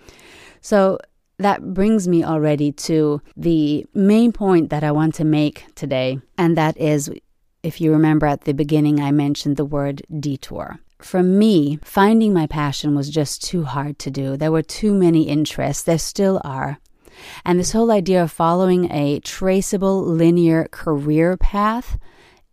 So 0.61 0.99
that 1.39 1.73
brings 1.73 2.09
me 2.09 2.25
already 2.25 2.73
to 2.73 3.21
the 3.37 3.87
main 3.95 4.33
point 4.33 4.71
that 4.71 4.83
I 4.85 4.93
want 4.93 5.15
to 5.17 5.25
make 5.25 5.67
today, 5.75 6.21
and 6.37 6.57
that 6.57 6.77
is 6.77 7.11
if 7.69 7.83
you 7.83 7.93
remember 7.93 8.27
at 8.27 8.45
the 8.45 8.55
beginning, 8.55 8.99
I 8.99 9.13
mentioned 9.13 9.59
the 9.59 9.65
word 9.65 10.03
detour. 10.19 10.81
For 11.03 11.23
me, 11.23 11.79
finding 11.85 12.33
my 12.33 12.47
passion 12.47 12.97
was 12.97 13.11
just 13.11 13.45
too 13.45 13.65
hard 13.65 13.99
to 14.01 14.11
do. 14.11 14.39
There 14.39 14.51
were 14.51 14.63
too 14.63 14.95
many 14.95 15.29
interests. 15.29 15.83
There 15.83 15.99
still 15.99 16.41
are. 16.45 16.79
And 17.45 17.59
this 17.59 17.73
whole 17.73 17.91
idea 17.91 18.23
of 18.23 18.33
following 18.33 18.91
a 18.91 19.21
traceable 19.21 20.03
linear 20.03 20.67
career 20.71 21.37
path 21.37 21.99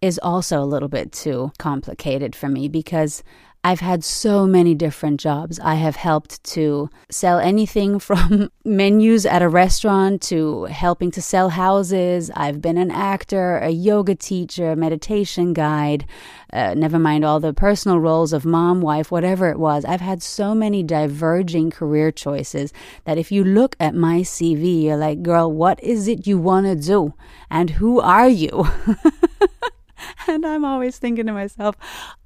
is 0.01 0.19
also 0.22 0.62
a 0.62 0.72
little 0.74 0.89
bit 0.89 1.13
too 1.13 1.53
complicated 1.57 2.36
for 2.36 2.50
me 2.50 2.67
because 2.67 3.24
I've 3.65 3.79
had 3.79 4.03
so 4.03 4.45
many 4.45 4.75
different 4.75 5.19
jobs. 5.19 5.60
I 5.60 5.74
have 5.74 5.95
helped 5.95 6.43
to 6.53 6.88
sell 7.10 7.39
anything 7.39 7.98
from 8.07 8.51
menus 8.63 9.25
at 9.25 9.41
a 9.41 9.50
restaurant 9.50 10.22
to 10.29 10.65
helping 10.65 11.10
to 11.10 11.22
sell 11.22 11.50
houses. 11.50 12.29
I've 12.36 12.62
been 12.62 12.77
an 12.77 12.91
actor, 12.91 13.57
a 13.57 13.72
yoga 13.72 14.13
teacher, 14.13 14.69
a 14.69 14.75
meditation 14.75 15.53
guide, 15.53 16.05
uh, 16.53 16.75
never 16.75 17.00
mind 17.00 17.25
all 17.25 17.39
the 17.39 17.55
personal 17.55 18.00
roles 18.00 18.34
of 18.34 18.45
mom, 18.45 18.81
wife, 18.81 19.10
whatever 19.10 19.50
it 19.50 19.57
was. 19.57 19.84
I've 19.84 20.00
had 20.00 20.22
so 20.22 20.53
many 20.53 20.84
diverging 20.84 21.72
career 21.72 22.12
choices 22.12 22.72
that 23.05 23.17
if 23.17 23.31
you 23.31 23.43
look 23.43 23.75
at 23.79 23.95
my 23.95 24.19
CV, 24.19 24.84
you're 24.84 24.95
like, 24.95 25.24
girl, 25.24 25.51
what 25.51 25.84
is 25.84 26.07
it 26.07 26.27
you 26.27 26.38
want 26.38 26.67
to 26.67 26.75
do? 26.75 27.15
And 27.50 27.72
who 27.72 28.00
are 28.00 28.29
you? 28.29 28.67
and 30.28 30.46
I'm 30.46 30.66
always 30.66 30.98
thinking 30.98 31.26
to 31.28 31.34
myself, 31.34 31.76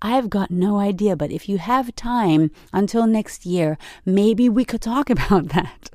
I've 0.02 0.30
got 0.30 0.52
no 0.52 0.80
idea, 0.80 1.16
but 1.16 1.32
if 1.32 1.50
you 1.50 1.58
have 1.58 1.96
time 1.96 2.52
until 2.74 3.08
next 3.08 3.46
year, 3.46 3.78
maybe 4.06 4.50
we 4.50 4.66
could 4.66 4.82
talk 4.82 5.10
about 5.18 5.50
that. 5.50 5.90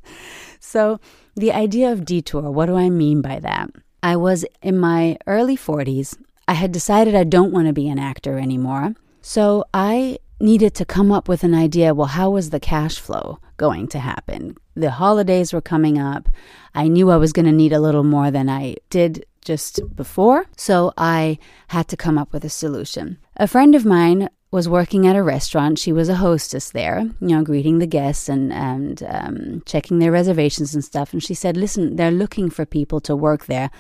So, 0.61 0.99
the 1.37 1.53
idea 1.53 1.93
of 1.93 2.05
detour, 2.05 2.51
what 2.51 2.67
do 2.67 2.77
I 2.77 2.91
mean 2.91 3.21
by 3.21 3.39
that? 3.41 3.71
I 4.03 4.17
was 4.17 4.45
in 4.63 4.79
my 4.79 5.17
early 5.27 5.57
40s. 5.57 6.17
I 6.47 6.55
had 6.55 6.73
decided 6.73 7.15
I 7.15 7.25
don't 7.25 7.53
want 7.53 7.67
to 7.67 7.73
be 7.73 7.89
an 7.89 7.99
actor 7.99 8.39
anymore. 8.39 8.95
So, 9.21 9.65
I 9.73 10.19
needed 10.41 10.75
to 10.75 10.85
come 10.85 11.11
up 11.13 11.29
with 11.29 11.45
an 11.45 11.55
idea 11.55 11.95
well, 11.95 12.09
how 12.09 12.31
was 12.31 12.51
the 12.51 12.61
cash 12.61 12.99
flow 12.99 13.39
going 13.57 13.89
to 13.89 13.99
happen? 13.99 14.57
The 14.75 14.91
holidays 14.91 15.53
were 15.53 15.61
coming 15.61 15.99
up. 15.99 16.29
I 16.75 16.89
knew 16.89 17.11
I 17.11 17.17
was 17.17 17.33
going 17.33 17.47
to 17.47 17.53
need 17.53 17.73
a 17.73 17.81
little 17.81 18.05
more 18.05 18.31
than 18.31 18.49
I 18.49 18.77
did 18.91 19.25
just 19.45 19.81
before, 19.95 20.47
so 20.57 20.93
I 20.97 21.39
had 21.69 21.89
to 21.89 21.97
come 21.97 22.19
up 22.19 22.33
with 22.33 22.45
a 22.45 22.51
solution. 22.51 23.19
A 23.37 23.47
friend 23.47 23.75
of 23.75 23.85
mine 23.85 24.29
was 24.51 24.69
working 24.69 25.05
at 25.05 25.17
a 25.17 25.23
restaurant. 25.23 25.81
She 25.81 25.93
was 25.93 26.09
a 26.09 26.15
hostess 26.15 26.71
there, 26.71 27.03
you 27.21 27.29
know, 27.29 27.43
greeting 27.43 27.81
the 27.81 27.89
guests 27.89 28.29
and 28.29 28.53
and 28.53 29.03
um, 29.09 29.63
checking 29.67 29.99
their 29.99 30.13
reservations 30.13 30.75
and 30.75 30.85
stuff. 30.85 31.13
And 31.13 31.23
she 31.23 31.35
said, 31.35 31.57
"Listen, 31.57 31.97
they're 31.97 32.21
looking 32.23 32.51
for 32.51 32.65
people 32.65 33.01
to 33.01 33.17
work 33.17 33.47
there, 33.47 33.71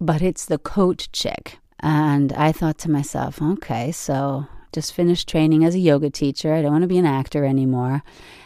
but 0.00 0.20
it's 0.20 0.44
the 0.44 0.58
coat 0.58 1.08
check." 1.12 1.58
And 1.80 2.32
I 2.32 2.52
thought 2.52 2.78
to 2.78 2.90
myself, 2.90 3.40
"Okay, 3.40 3.90
so 3.90 4.46
just 4.72 4.92
finished 4.92 5.28
training 5.28 5.64
as 5.64 5.74
a 5.74 5.86
yoga 5.90 6.10
teacher. 6.10 6.52
I 6.52 6.60
don't 6.60 6.72
want 6.72 6.82
to 6.82 6.94
be 6.94 6.98
an 6.98 7.06
actor 7.06 7.44
anymore, 7.44 8.02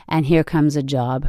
and 0.08 0.26
here 0.26 0.44
comes 0.44 0.76
a 0.76 0.82
job." 0.82 1.28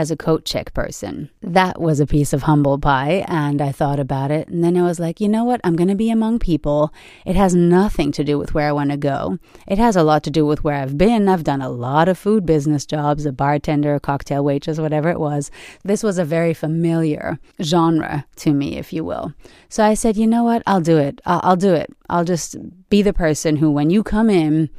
As 0.00 0.10
a 0.10 0.16
coat 0.16 0.46
check 0.46 0.72
person. 0.72 1.28
That 1.42 1.78
was 1.78 2.00
a 2.00 2.06
piece 2.06 2.32
of 2.32 2.44
humble 2.44 2.78
pie, 2.78 3.22
and 3.28 3.60
I 3.60 3.70
thought 3.70 4.00
about 4.00 4.30
it. 4.30 4.48
And 4.48 4.64
then 4.64 4.74
I 4.78 4.82
was 4.82 4.98
like, 4.98 5.20
you 5.20 5.28
know 5.28 5.44
what? 5.44 5.60
I'm 5.62 5.76
going 5.76 5.90
to 5.90 5.94
be 5.94 6.10
among 6.10 6.38
people. 6.38 6.90
It 7.26 7.36
has 7.36 7.54
nothing 7.54 8.10
to 8.12 8.24
do 8.24 8.38
with 8.38 8.54
where 8.54 8.66
I 8.66 8.72
want 8.72 8.92
to 8.92 8.96
go. 8.96 9.38
It 9.68 9.76
has 9.76 9.96
a 9.96 10.02
lot 10.02 10.22
to 10.22 10.30
do 10.30 10.46
with 10.46 10.64
where 10.64 10.76
I've 10.76 10.96
been. 10.96 11.28
I've 11.28 11.44
done 11.44 11.60
a 11.60 11.68
lot 11.68 12.08
of 12.08 12.16
food 12.16 12.46
business 12.46 12.86
jobs, 12.86 13.26
a 13.26 13.32
bartender, 13.32 13.94
a 13.94 14.00
cocktail 14.00 14.42
waitress, 14.42 14.80
whatever 14.80 15.10
it 15.10 15.20
was. 15.20 15.50
This 15.84 16.02
was 16.02 16.16
a 16.16 16.24
very 16.24 16.54
familiar 16.54 17.38
genre 17.60 18.24
to 18.36 18.54
me, 18.54 18.78
if 18.78 18.94
you 18.94 19.04
will. 19.04 19.34
So 19.68 19.84
I 19.84 19.92
said, 19.92 20.16
you 20.16 20.26
know 20.26 20.44
what? 20.44 20.62
I'll 20.66 20.80
do 20.80 20.96
it. 20.96 21.20
I'll, 21.26 21.40
I'll 21.42 21.56
do 21.56 21.74
it. 21.74 21.90
I'll 22.08 22.24
just 22.24 22.56
be 22.88 23.02
the 23.02 23.12
person 23.12 23.56
who, 23.56 23.70
when 23.70 23.90
you 23.90 24.02
come 24.02 24.30
in, 24.30 24.70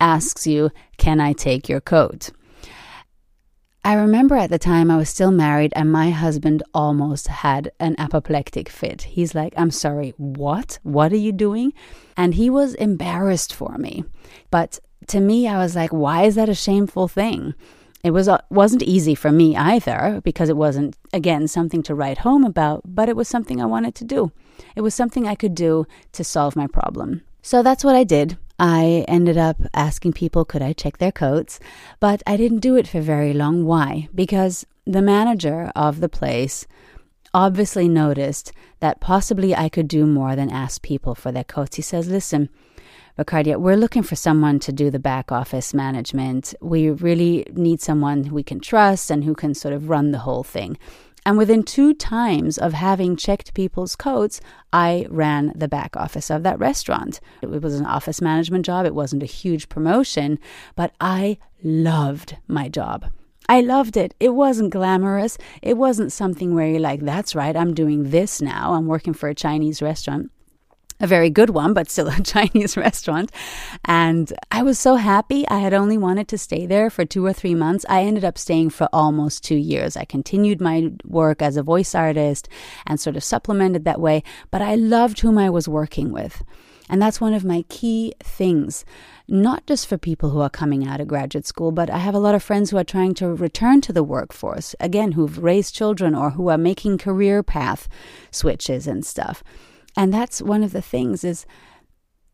asks 0.00 0.46
you, 0.46 0.70
Can 0.98 1.20
I 1.20 1.32
take 1.32 1.68
your 1.68 1.80
coat? 1.80 2.30
I 3.84 3.94
remember 3.94 4.34
at 4.36 4.50
the 4.50 4.58
time 4.58 4.90
I 4.90 4.96
was 4.96 5.08
still 5.08 5.30
married 5.30 5.72
and 5.74 5.90
my 5.90 6.10
husband 6.10 6.62
almost 6.74 7.28
had 7.28 7.70
an 7.78 7.94
apoplectic 7.98 8.68
fit. 8.68 9.02
He's 9.02 9.34
like, 9.34 9.54
I'm 9.56 9.70
sorry, 9.70 10.14
what? 10.16 10.78
What 10.82 11.12
are 11.12 11.16
you 11.16 11.32
doing? 11.32 11.72
And 12.16 12.34
he 12.34 12.50
was 12.50 12.74
embarrassed 12.74 13.54
for 13.54 13.78
me. 13.78 14.04
But 14.50 14.78
to 15.06 15.20
me, 15.20 15.48
I 15.48 15.58
was 15.58 15.74
like, 15.76 15.90
why 15.90 16.24
is 16.24 16.34
that 16.34 16.48
a 16.48 16.54
shameful 16.54 17.08
thing? 17.08 17.54
It 18.04 18.10
was 18.10 18.28
uh, 18.28 18.40
wasn't 18.50 18.82
easy 18.82 19.14
for 19.14 19.32
me 19.32 19.56
either 19.56 20.20
because 20.22 20.48
it 20.48 20.56
wasn't 20.56 20.96
again 21.12 21.48
something 21.48 21.82
to 21.84 21.94
write 21.94 22.18
home 22.18 22.44
about, 22.44 22.82
but 22.84 23.08
it 23.08 23.16
was 23.16 23.28
something 23.28 23.60
I 23.60 23.66
wanted 23.66 23.94
to 23.96 24.04
do. 24.04 24.30
It 24.76 24.82
was 24.82 24.94
something 24.94 25.26
I 25.26 25.34
could 25.34 25.54
do 25.54 25.86
to 26.12 26.22
solve 26.22 26.54
my 26.54 26.66
problem. 26.66 27.22
So 27.48 27.62
that's 27.62 27.82
what 27.82 27.96
I 27.96 28.04
did. 28.04 28.36
I 28.58 29.06
ended 29.08 29.38
up 29.38 29.56
asking 29.72 30.12
people 30.12 30.44
could 30.44 30.60
I 30.60 30.74
check 30.74 30.98
their 30.98 31.10
coats, 31.10 31.58
but 31.98 32.22
I 32.26 32.36
didn't 32.36 32.58
do 32.58 32.76
it 32.76 32.86
for 32.86 33.00
very 33.00 33.32
long. 33.32 33.64
Why? 33.64 34.10
Because 34.14 34.66
the 34.84 35.00
manager 35.00 35.72
of 35.74 36.00
the 36.00 36.10
place 36.10 36.66
obviously 37.32 37.88
noticed 37.88 38.52
that 38.80 39.00
possibly 39.00 39.56
I 39.56 39.70
could 39.70 39.88
do 39.88 40.04
more 40.04 40.36
than 40.36 40.50
ask 40.50 40.82
people 40.82 41.14
for 41.14 41.32
their 41.32 41.42
coats. 41.42 41.76
He 41.76 41.80
says, 41.80 42.06
Listen, 42.06 42.50
Ricardia, 43.18 43.58
we're 43.58 43.76
looking 43.76 44.02
for 44.02 44.14
someone 44.14 44.58
to 44.58 44.70
do 44.70 44.90
the 44.90 44.98
back 44.98 45.32
office 45.32 45.72
management. 45.72 46.52
We 46.60 46.90
really 46.90 47.46
need 47.54 47.80
someone 47.80 48.24
we 48.30 48.42
can 48.42 48.60
trust 48.60 49.10
and 49.10 49.24
who 49.24 49.34
can 49.34 49.54
sort 49.54 49.72
of 49.72 49.88
run 49.88 50.10
the 50.10 50.18
whole 50.18 50.44
thing. 50.44 50.76
And 51.28 51.36
within 51.36 51.62
two 51.62 51.92
times 51.92 52.56
of 52.56 52.72
having 52.72 53.14
checked 53.14 53.52
people's 53.52 53.96
coats, 53.96 54.40
I 54.72 55.04
ran 55.10 55.52
the 55.54 55.68
back 55.68 55.94
office 55.94 56.30
of 56.30 56.42
that 56.44 56.58
restaurant. 56.58 57.20
It 57.42 57.50
was 57.50 57.78
an 57.78 57.84
office 57.84 58.22
management 58.22 58.64
job, 58.64 58.86
it 58.86 58.94
wasn't 58.94 59.22
a 59.22 59.26
huge 59.26 59.68
promotion, 59.68 60.38
but 60.74 60.94
I 61.02 61.36
loved 61.62 62.38
my 62.46 62.70
job. 62.70 63.12
I 63.46 63.60
loved 63.60 63.98
it. 63.98 64.14
It 64.18 64.30
wasn't 64.30 64.70
glamorous. 64.70 65.36
It 65.60 65.76
wasn't 65.76 66.12
something 66.12 66.54
where 66.54 66.66
you're 66.66 66.80
like, 66.80 67.00
that's 67.00 67.34
right, 67.34 67.54
I'm 67.54 67.74
doing 67.74 68.08
this 68.08 68.40
now. 68.40 68.72
I'm 68.72 68.86
working 68.86 69.12
for 69.12 69.28
a 69.28 69.34
Chinese 69.34 69.82
restaurant 69.82 70.30
a 71.00 71.06
very 71.06 71.30
good 71.30 71.50
one, 71.50 71.74
but 71.74 71.90
still 71.90 72.08
a 72.18 72.20
Chinese 72.22 72.76
restaurant. 72.76 73.32
And 73.84 74.32
I 74.50 74.62
was 74.62 74.78
so 74.78 74.96
happy. 74.96 75.46
I 75.48 75.58
had 75.58 75.74
only 75.74 75.98
wanted 75.98 76.28
to 76.28 76.38
stay 76.38 76.66
there 76.66 76.90
for 76.90 77.04
two 77.04 77.24
or 77.24 77.32
three 77.32 77.54
months. 77.54 77.84
I 77.88 78.02
ended 78.02 78.24
up 78.24 78.38
staying 78.38 78.70
for 78.70 78.88
almost 78.92 79.44
two 79.44 79.56
years. 79.56 79.96
I 79.96 80.04
continued 80.04 80.60
my 80.60 80.92
work 81.04 81.42
as 81.42 81.56
a 81.56 81.62
voice 81.62 81.94
artist 81.94 82.48
and 82.86 82.98
sort 82.98 83.16
of 83.16 83.24
supplemented 83.24 83.84
that 83.84 84.00
way, 84.00 84.22
but 84.50 84.62
I 84.62 84.74
loved 84.74 85.20
whom 85.20 85.38
I 85.38 85.50
was 85.50 85.68
working 85.68 86.12
with. 86.12 86.42
And 86.90 87.02
that's 87.02 87.20
one 87.20 87.34
of 87.34 87.44
my 87.44 87.66
key 87.68 88.14
things, 88.22 88.84
not 89.28 89.66
just 89.66 89.86
for 89.86 89.98
people 89.98 90.30
who 90.30 90.40
are 90.40 90.48
coming 90.48 90.86
out 90.86 91.00
of 91.00 91.08
graduate 91.08 91.46
school, 91.46 91.70
but 91.70 91.90
I 91.90 91.98
have 91.98 92.14
a 92.14 92.18
lot 92.18 92.34
of 92.34 92.42
friends 92.42 92.70
who 92.70 92.78
are 92.78 92.84
trying 92.84 93.12
to 93.14 93.28
return 93.28 93.82
to 93.82 93.92
the 93.92 94.02
workforce, 94.02 94.74
again, 94.80 95.12
who've 95.12 95.42
raised 95.42 95.74
children 95.74 96.14
or 96.14 96.30
who 96.30 96.48
are 96.48 96.56
making 96.56 96.96
career 96.96 97.42
path 97.42 97.88
switches 98.30 98.86
and 98.86 99.04
stuff. 99.04 99.44
And 99.98 100.14
that's 100.14 100.40
one 100.40 100.62
of 100.62 100.70
the 100.70 100.80
things 100.80 101.24
is 101.24 101.44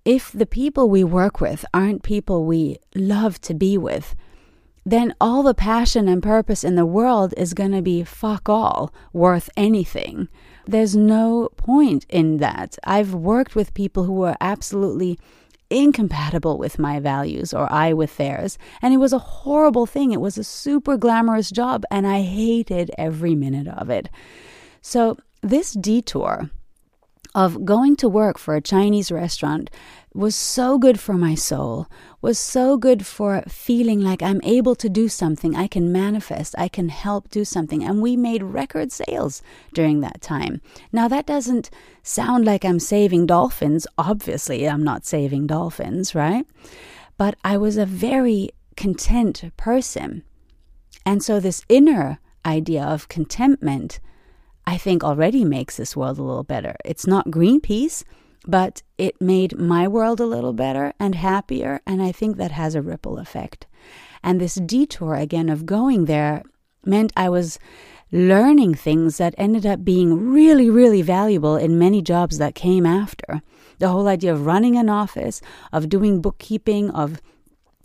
if 0.05 0.31
the 0.33 0.45
people 0.45 0.91
we 0.91 1.03
work 1.03 1.41
with 1.41 1.65
aren't 1.73 2.03
people 2.03 2.45
we 2.45 2.77
love 2.95 3.41
to 3.41 3.55
be 3.55 3.79
with, 3.79 4.15
then 4.85 5.15
all 5.19 5.43
the 5.43 5.55
passion 5.55 6.07
and 6.07 6.23
purpose 6.23 6.63
in 6.63 6.75
the 6.75 6.85
world 6.85 7.33
is 7.39 7.55
going 7.55 7.73
to 7.73 7.81
be 7.81 8.05
fuck 8.05 8.51
all 8.51 8.93
worth 9.15 9.49
anything. 9.57 10.29
There's 10.67 10.95
no 10.95 11.49
point 11.57 12.05
in 12.11 12.37
that. 12.37 12.77
I've 12.85 13.15
worked 13.15 13.57
with 13.57 13.73
people 13.73 14.05
who 14.05 14.13
were 14.13 14.37
absolutely 14.43 15.19
incompatible 15.71 16.59
with 16.59 16.79
my 16.79 17.01
values 17.01 17.55
or 17.55 17.73
I 17.73 17.95
with 17.95 18.19
theirs, 18.19 18.59
and 18.83 18.93
it 18.93 18.99
was 18.99 19.15
a 19.15 19.19
horrible 19.19 19.87
thing. 19.87 20.13
It 20.13 20.21
was 20.21 20.37
a 20.37 20.45
super 20.45 20.99
glamorous 20.99 21.51
job, 21.51 21.85
and 21.91 22.07
I 22.07 22.21
hated 22.21 22.91
every 22.99 23.35
minute 23.35 23.69
of 23.69 23.89
it. 23.89 24.11
So, 24.83 25.17
this 25.41 25.73
detour 25.73 26.51
of 27.35 27.65
going 27.65 27.97
to 27.97 28.09
work 28.09 28.39
for 28.39 28.55
a 28.55 28.61
Chinese 28.61 29.11
restaurant 29.11 29.71
was 30.15 30.37
so 30.37 30.79
good 30.79 31.01
for 31.01 31.15
my 31.15 31.35
soul, 31.35 31.89
was 32.23 32.39
so 32.39 32.77
good 32.77 33.05
for 33.05 33.43
feeling 33.49 34.01
like 34.01 34.23
I'm 34.23 34.41
able 34.45 34.77
to 34.77 34.89
do 34.89 35.09
something, 35.09 35.57
I 35.57 35.67
can 35.67 35.91
manifest, 35.91 36.55
I 36.57 36.69
can 36.69 36.89
help 36.89 37.29
do 37.31 37.45
something. 37.45 37.83
And 37.83 38.01
we 38.01 38.17
made 38.17 38.43
record 38.45 38.93
sales 38.93 39.43
during 39.73 40.01
that 40.01 40.21
time. 40.21 40.61
Now, 40.93 41.09
that 41.09 41.27
doesn't 41.27 41.69
sound 42.05 42.45
like 42.45 42.65
I'm 42.65 42.79
saving 42.79 43.27
dolphins. 43.27 43.89
Obviously, 43.99 44.69
I'm 44.69 44.85
not 44.85 45.05
saving 45.05 45.49
dolphins, 45.49 46.15
right? 46.15 46.47
But 47.19 47.35
I 47.45 47.57
was 47.57 47.77
a 47.77 47.87
very 47.87 48.51
content 48.77 49.51
person. 49.57 50.23
And 51.05 51.25
so, 51.25 51.41
this 51.41 51.65
inner 51.69 52.21
idea 52.47 52.85
of 52.85 53.09
contentment 53.09 53.99
I 54.67 54.79
think 54.79 55.05
already 55.05 55.45
makes 55.45 55.77
this 55.77 55.97
world 55.97 56.19
a 56.19 56.23
little 56.23 56.45
better. 56.45 56.77
It's 56.85 57.07
not 57.07 57.29
Greenpeace, 57.29 58.05
but 58.47 58.83
it 58.99 59.21
made 59.21 59.59
my 59.59 59.89
world 59.89 60.21
a 60.21 60.27
little 60.27 60.53
better 60.53 60.93
and 60.99 61.15
happier, 61.15 61.81
and 61.87 62.03
I 62.03 62.13
think 62.13 62.37
that 62.37 62.53
has 62.53 62.75
a 62.75 62.83
ripple 62.83 63.19
effect. 63.19 63.67
And 64.23 64.41
this 64.41 64.55
detour 64.55 65.15
again 65.17 65.49
of 65.49 65.67
going 65.67 66.07
there 66.07 66.43
meant 66.85 67.13
I 67.17 67.29
was 67.29 67.59
learning 68.13 68.75
things 68.75 69.19
that 69.19 69.35
ended 69.37 69.67
up 69.67 69.85
being 69.85 70.31
really, 70.31 70.71
really 70.71 71.03
valuable 71.03 71.57
in 71.57 71.79
many 71.79 72.01
jobs 72.01 72.39
that 72.39 72.55
came 72.55 72.87
after. 72.87 73.43
The 73.79 73.89
whole 73.89 74.07
idea 74.07 74.33
of 74.33 74.47
running 74.47 74.77
an 74.77 74.89
office, 74.89 75.41
of 75.73 75.89
doing 75.89 76.21
bookkeeping, 76.21 76.91
of 76.91 77.21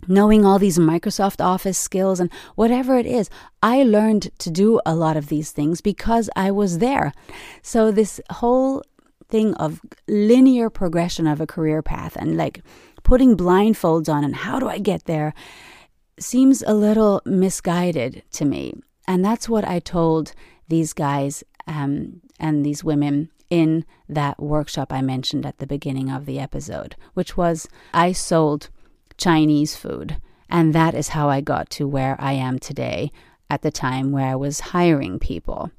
knowing 0.08 0.44
all 0.44 0.58
these 0.58 0.78
Microsoft 0.78 1.44
Office 1.44 1.78
skills 1.78 2.20
and 2.20 2.30
whatever 2.54 2.96
it 2.96 3.06
is, 3.06 3.30
I 3.62 3.82
learned 3.82 4.30
to 4.38 4.50
do 4.50 4.80
a 4.84 4.94
lot 4.94 5.16
of 5.16 5.28
these 5.28 5.52
things 5.52 5.80
because 5.80 6.30
I 6.36 6.50
was 6.50 6.78
there. 6.78 7.12
So, 7.62 7.90
this 7.90 8.20
whole 8.30 8.82
thing 9.28 9.54
of 9.54 9.80
linear 10.08 10.68
progression 10.70 11.26
of 11.26 11.40
a 11.40 11.46
career 11.46 11.82
path 11.82 12.16
and 12.16 12.36
like 12.36 12.62
putting 13.02 13.36
blindfolds 13.36 14.12
on 14.12 14.24
and 14.24 14.34
how 14.34 14.58
do 14.58 14.68
I 14.68 14.78
get 14.78 15.04
there 15.04 15.32
seems 16.18 16.62
a 16.62 16.74
little 16.74 17.22
misguided 17.24 18.22
to 18.32 18.44
me. 18.44 18.74
And 19.06 19.24
that's 19.24 19.48
what 19.48 19.64
I 19.64 19.78
told 19.78 20.32
these 20.68 20.92
guys 20.92 21.42
um, 21.66 22.20
and 22.38 22.64
these 22.64 22.84
women 22.84 23.30
in 23.48 23.84
that 24.08 24.40
workshop 24.40 24.92
I 24.92 25.02
mentioned 25.02 25.44
at 25.44 25.58
the 25.58 25.66
beginning 25.66 26.10
of 26.10 26.26
the 26.26 26.38
episode, 26.38 26.94
which 27.14 27.36
was 27.36 27.68
I 27.92 28.12
sold 28.12 28.68
Chinese 29.20 29.76
food. 29.76 30.16
And 30.48 30.74
that 30.74 30.94
is 30.94 31.08
how 31.08 31.28
I 31.28 31.40
got 31.40 31.70
to 31.70 31.86
where 31.86 32.16
I 32.18 32.32
am 32.32 32.58
today 32.58 33.12
at 33.48 33.62
the 33.62 33.70
time 33.70 34.10
where 34.10 34.26
I 34.26 34.34
was 34.34 34.60
hiring 34.60 35.18
people. 35.18 35.70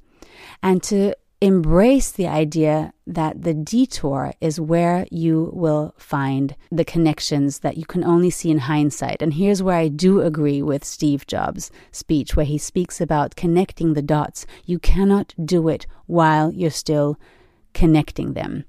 And 0.63 0.81
to 0.83 1.15
embrace 1.41 2.11
the 2.11 2.27
idea 2.27 2.93
that 3.07 3.41
the 3.41 3.53
detour 3.53 4.31
is 4.39 4.59
where 4.59 5.07
you 5.09 5.49
will 5.53 5.93
find 5.97 6.55
the 6.71 6.85
connections 6.85 7.59
that 7.59 7.77
you 7.77 7.85
can 7.85 8.03
only 8.03 8.29
see 8.29 8.51
in 8.51 8.59
hindsight. 8.59 9.21
And 9.23 9.33
here's 9.33 9.63
where 9.63 9.77
I 9.77 9.87
do 9.87 10.21
agree 10.21 10.61
with 10.61 10.85
Steve 10.85 11.25
Jobs' 11.25 11.71
speech, 11.91 12.35
where 12.35 12.45
he 12.45 12.59
speaks 12.59 13.01
about 13.01 13.35
connecting 13.35 13.93
the 13.93 14.03
dots. 14.03 14.45
You 14.65 14.77
cannot 14.77 15.33
do 15.43 15.67
it 15.67 15.87
while 16.05 16.53
you're 16.53 16.69
still 16.69 17.17
connecting 17.73 18.33
them. 18.33 18.65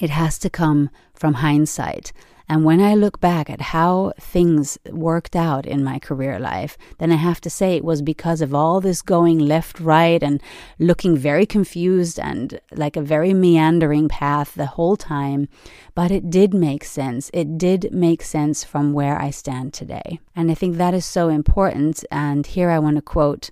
It 0.00 0.10
has 0.10 0.38
to 0.40 0.50
come 0.50 0.90
from 1.14 1.34
hindsight. 1.34 2.12
And 2.52 2.66
when 2.66 2.82
I 2.82 2.94
look 2.94 3.18
back 3.18 3.48
at 3.48 3.62
how 3.62 4.12
things 4.20 4.76
worked 4.90 5.34
out 5.34 5.64
in 5.64 5.82
my 5.82 5.98
career 5.98 6.38
life, 6.38 6.76
then 6.98 7.10
I 7.10 7.14
have 7.14 7.40
to 7.40 7.48
say 7.48 7.76
it 7.76 7.82
was 7.82 8.02
because 8.02 8.42
of 8.42 8.54
all 8.54 8.78
this 8.78 9.00
going 9.00 9.38
left, 9.38 9.80
right, 9.80 10.22
and 10.22 10.38
looking 10.78 11.16
very 11.16 11.46
confused 11.46 12.20
and 12.20 12.60
like 12.70 12.94
a 12.94 13.00
very 13.00 13.32
meandering 13.32 14.06
path 14.06 14.54
the 14.54 14.66
whole 14.66 14.98
time. 14.98 15.48
But 15.94 16.10
it 16.10 16.28
did 16.28 16.52
make 16.52 16.84
sense. 16.84 17.30
It 17.32 17.56
did 17.56 17.90
make 17.90 18.20
sense 18.22 18.64
from 18.64 18.92
where 18.92 19.18
I 19.18 19.30
stand 19.30 19.72
today. 19.72 20.20
And 20.36 20.50
I 20.50 20.54
think 20.54 20.76
that 20.76 20.92
is 20.92 21.06
so 21.06 21.30
important. 21.30 22.04
And 22.10 22.46
here 22.46 22.68
I 22.68 22.78
want 22.78 22.96
to 22.96 23.02
quote 23.02 23.48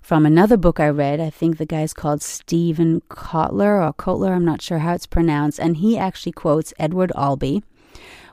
from 0.00 0.24
another 0.24 0.56
book 0.56 0.80
I 0.80 0.88
read. 0.88 1.20
I 1.20 1.28
think 1.28 1.58
the 1.58 1.66
guy's 1.66 1.92
called 1.92 2.22
Steven 2.22 3.02
Kotler 3.10 3.86
or 3.86 3.92
Kotler, 3.92 4.34
I'm 4.34 4.46
not 4.46 4.62
sure 4.62 4.78
how 4.78 4.94
it's 4.94 5.06
pronounced. 5.06 5.60
And 5.60 5.76
he 5.76 5.98
actually 5.98 6.32
quotes 6.32 6.72
Edward 6.78 7.12
Albee 7.14 7.62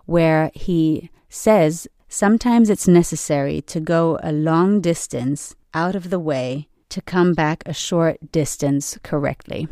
where 0.07 0.49
he 0.55 1.11
says 1.29 1.87
sometimes 2.09 2.69
it's 2.71 2.87
necessary 2.87 3.61
to 3.61 3.79
go 3.79 4.17
a 4.23 4.31
long 4.31 4.81
distance 4.81 5.55
out 5.73 5.95
of 5.95 6.09
the 6.09 6.19
way 6.19 6.67
to 6.89 7.01
come 7.01 7.33
back 7.33 7.61
a 7.65 7.73
short 7.73 8.31
distance 8.31 8.97
correctly. 9.03 9.67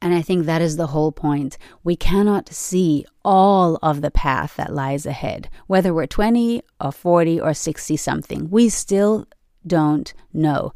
And 0.00 0.14
I 0.14 0.22
think 0.22 0.46
that 0.46 0.62
is 0.62 0.76
the 0.76 0.88
whole 0.88 1.12
point. 1.12 1.56
We 1.82 1.96
cannot 1.96 2.50
see 2.50 3.06
all 3.24 3.78
of 3.82 4.00
the 4.00 4.10
path 4.10 4.56
that 4.56 4.72
lies 4.72 5.06
ahead, 5.06 5.48
whether 5.66 5.94
we're 5.94 6.06
20 6.06 6.62
or 6.80 6.92
40 6.92 7.40
or 7.40 7.54
60 7.54 7.96
something. 7.96 8.50
We 8.50 8.68
still 8.68 9.26
don't 9.66 10.12
know. 10.32 10.72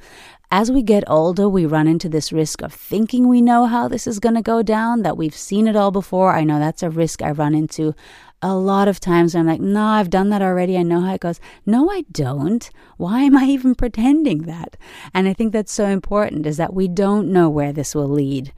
As 0.50 0.72
we 0.72 0.82
get 0.82 1.04
older, 1.06 1.46
we 1.46 1.66
run 1.66 1.86
into 1.86 2.08
this 2.08 2.32
risk 2.32 2.62
of 2.62 2.72
thinking 2.72 3.28
we 3.28 3.42
know 3.42 3.66
how 3.66 3.86
this 3.86 4.06
is 4.06 4.18
going 4.18 4.34
to 4.34 4.40
go 4.40 4.62
down, 4.62 5.02
that 5.02 5.18
we've 5.18 5.36
seen 5.36 5.68
it 5.68 5.76
all 5.76 5.90
before. 5.90 6.34
I 6.34 6.44
know 6.44 6.58
that's 6.58 6.82
a 6.82 6.88
risk 6.88 7.20
I 7.20 7.32
run 7.32 7.54
into 7.54 7.94
a 8.40 8.54
lot 8.54 8.88
of 8.88 8.98
times 8.98 9.34
I'm 9.34 9.46
like, 9.46 9.60
no, 9.60 9.84
I've 9.84 10.08
done 10.08 10.30
that 10.30 10.40
already. 10.40 10.78
I 10.78 10.84
know 10.84 11.00
how 11.02 11.14
it 11.14 11.20
goes. 11.20 11.38
No, 11.66 11.90
I 11.90 12.04
don't. 12.12 12.70
Why 12.96 13.22
am 13.22 13.36
I 13.36 13.44
even 13.48 13.74
pretending 13.74 14.42
that? 14.42 14.78
And 15.12 15.28
I 15.28 15.34
think 15.34 15.52
that's 15.52 15.72
so 15.72 15.86
important 15.86 16.46
is 16.46 16.56
that 16.56 16.72
we 16.72 16.88
don't 16.88 17.30
know 17.30 17.50
where 17.50 17.72
this 17.72 17.94
will 17.94 18.08
lead 18.08 18.52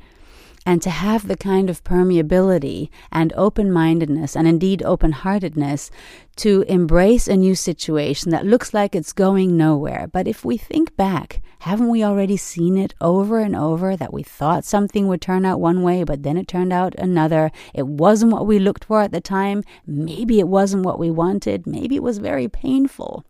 and 0.67 0.83
to 0.83 0.91
have 0.91 1.27
the 1.27 1.37
kind 1.37 1.71
of 1.71 1.83
permeability 1.85 2.91
and 3.11 3.33
open 3.35 3.73
mindedness 3.73 4.37
and 4.37 4.47
indeed 4.47 4.83
open 4.83 5.13
heartedness 5.13 5.91
to 6.37 6.63
embrace 6.63 7.29
a 7.29 7.37
new 7.37 7.55
situation 7.55 8.31
that 8.31 8.47
looks 8.47 8.73
like 8.73 8.95
it's 8.95 9.13
going 9.13 9.57
nowhere. 9.57 10.09
But 10.13 10.29
if 10.29 10.45
we 10.45 10.57
think 10.57 10.97
back, 10.97 11.43
haven't 11.61 11.89
we 11.89 12.05
already 12.05 12.37
seen 12.37 12.77
it 12.79 12.95
over 13.01 13.41
and 13.41 13.55
over 13.55 13.97
that 13.97 14.13
we 14.13 14.23
thought 14.23 14.65
something 14.65 15.07
would 15.09 15.21
turn 15.21 15.45
out 15.45 15.61
one 15.61 15.83
way, 15.83 16.05
but 16.05 16.23
then 16.23 16.37
it 16.37 16.49
turned 16.49 16.73
out 16.73 16.95
another? 16.97 17.51
It 17.75 17.87
wasn't 17.87 18.33
what 18.33 18.47
we 18.47 18.59
looked 18.59 18.85
for 18.85 19.03
at 19.03 19.13
the 19.13 19.21
time. 19.21 19.65
Maybe 19.87 20.41
it 20.41 20.49
wasn't 20.49 20.85
what 20.85 20.99
we 20.99 21.11
wanted. 21.11 21.67
Maybe 21.67 21.97
it 21.97 22.03
was 22.03 22.19
very 22.19 22.49
painful. 22.49 23.25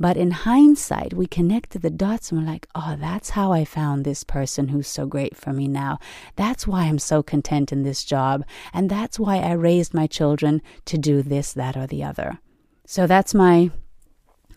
But 0.00 0.16
in 0.16 0.30
hindsight, 0.30 1.14
we 1.14 1.26
connect 1.26 1.80
the 1.80 1.90
dots 1.90 2.30
and 2.30 2.40
we're 2.40 2.46
like, 2.50 2.66
oh, 2.74 2.96
that's 2.98 3.30
how 3.30 3.52
I 3.52 3.64
found 3.64 4.04
this 4.04 4.22
person 4.22 4.68
who's 4.68 4.86
so 4.86 5.06
great 5.06 5.36
for 5.36 5.52
me 5.52 5.66
now. 5.66 5.98
That's 6.36 6.66
why 6.66 6.84
I'm 6.84 6.98
so 6.98 7.22
content 7.22 7.72
in 7.72 7.82
this 7.82 8.04
job. 8.04 8.44
And 8.72 8.88
that's 8.88 9.18
why 9.18 9.38
I 9.38 9.52
raised 9.52 9.94
my 9.94 10.06
children 10.06 10.62
to 10.84 10.98
do 10.98 11.22
this, 11.22 11.52
that, 11.52 11.76
or 11.76 11.86
the 11.86 12.04
other. 12.04 12.38
So 12.86 13.06
that's 13.06 13.34
my 13.34 13.70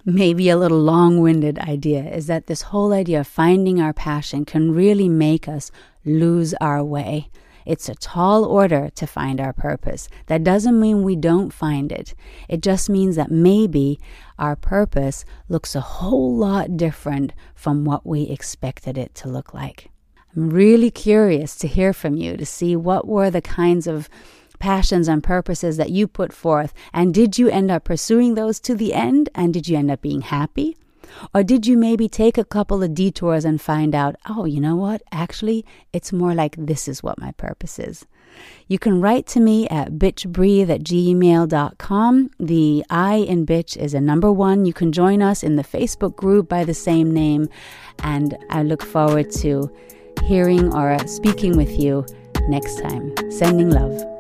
maybe 0.05 0.49
a 0.49 0.57
little 0.57 0.79
long 0.79 1.19
winded 1.19 1.59
idea 1.59 2.03
is 2.03 2.27
that 2.27 2.47
this 2.47 2.63
whole 2.63 2.91
idea 2.93 3.19
of 3.19 3.27
finding 3.27 3.79
our 3.79 3.93
passion 3.93 4.45
can 4.45 4.73
really 4.73 5.07
make 5.09 5.47
us 5.47 5.71
lose 6.05 6.53
our 6.55 6.83
way. 6.83 7.29
It's 7.65 7.89
a 7.89 7.95
tall 7.95 8.45
order 8.45 8.89
to 8.95 9.07
find 9.07 9.39
our 9.39 9.53
purpose. 9.53 10.09
That 10.27 10.43
doesn't 10.43 10.79
mean 10.79 11.03
we 11.03 11.15
don't 11.15 11.51
find 11.51 11.91
it. 11.91 12.13
It 12.49 12.61
just 12.61 12.89
means 12.89 13.15
that 13.15 13.31
maybe 13.31 13.99
our 14.39 14.55
purpose 14.55 15.25
looks 15.49 15.75
a 15.75 15.81
whole 15.81 16.35
lot 16.35 16.77
different 16.77 17.33
from 17.55 17.85
what 17.85 18.05
we 18.05 18.23
expected 18.23 18.97
it 18.97 19.13
to 19.15 19.29
look 19.29 19.53
like. 19.53 19.89
I'm 20.35 20.49
really 20.49 20.91
curious 20.91 21.55
to 21.57 21.67
hear 21.67 21.93
from 21.93 22.15
you 22.15 22.37
to 22.37 22.45
see 22.45 22.75
what 22.75 23.07
were 23.07 23.29
the 23.29 23.41
kinds 23.41 23.85
of 23.85 24.09
passions 24.59 25.07
and 25.07 25.23
purposes 25.23 25.75
that 25.77 25.89
you 25.89 26.07
put 26.07 26.31
forth. 26.31 26.73
And 26.93 27.13
did 27.13 27.37
you 27.37 27.49
end 27.49 27.69
up 27.69 27.83
pursuing 27.83 28.35
those 28.35 28.59
to 28.61 28.75
the 28.75 28.93
end? 28.93 29.29
And 29.35 29.53
did 29.53 29.67
you 29.67 29.77
end 29.77 29.91
up 29.91 30.01
being 30.01 30.21
happy? 30.21 30.77
Or 31.33 31.43
did 31.43 31.65
you 31.67 31.77
maybe 31.77 32.07
take 32.07 32.37
a 32.37 32.45
couple 32.45 32.83
of 32.83 32.93
detours 32.93 33.45
and 33.45 33.61
find 33.61 33.95
out, 33.95 34.15
oh, 34.27 34.45
you 34.45 34.59
know 34.59 34.75
what? 34.75 35.01
Actually, 35.11 35.65
it's 35.93 36.13
more 36.13 36.33
like 36.33 36.55
this 36.57 36.87
is 36.87 37.03
what 37.03 37.19
my 37.19 37.31
purpose 37.33 37.79
is. 37.79 38.05
You 38.67 38.79
can 38.79 39.01
write 39.01 39.27
to 39.27 39.39
me 39.39 39.67
at 39.67 39.93
bitchbreathe 39.93 40.69
at 40.69 40.81
gmail.com. 40.81 42.29
The 42.39 42.85
I 42.89 43.15
in 43.15 43.45
bitch 43.45 43.77
is 43.77 43.93
a 43.93 44.01
number 44.01 44.31
one. 44.31 44.65
You 44.65 44.73
can 44.73 44.91
join 44.91 45.21
us 45.21 45.43
in 45.43 45.57
the 45.57 45.63
Facebook 45.63 46.15
group 46.15 46.47
by 46.47 46.63
the 46.63 46.73
same 46.73 47.11
name. 47.11 47.49
And 47.99 48.37
I 48.49 48.63
look 48.63 48.83
forward 48.83 49.31
to 49.41 49.69
hearing 50.23 50.73
or 50.73 50.97
speaking 51.07 51.57
with 51.57 51.77
you 51.77 52.05
next 52.47 52.79
time. 52.81 53.13
Sending 53.31 53.69
love. 53.69 54.10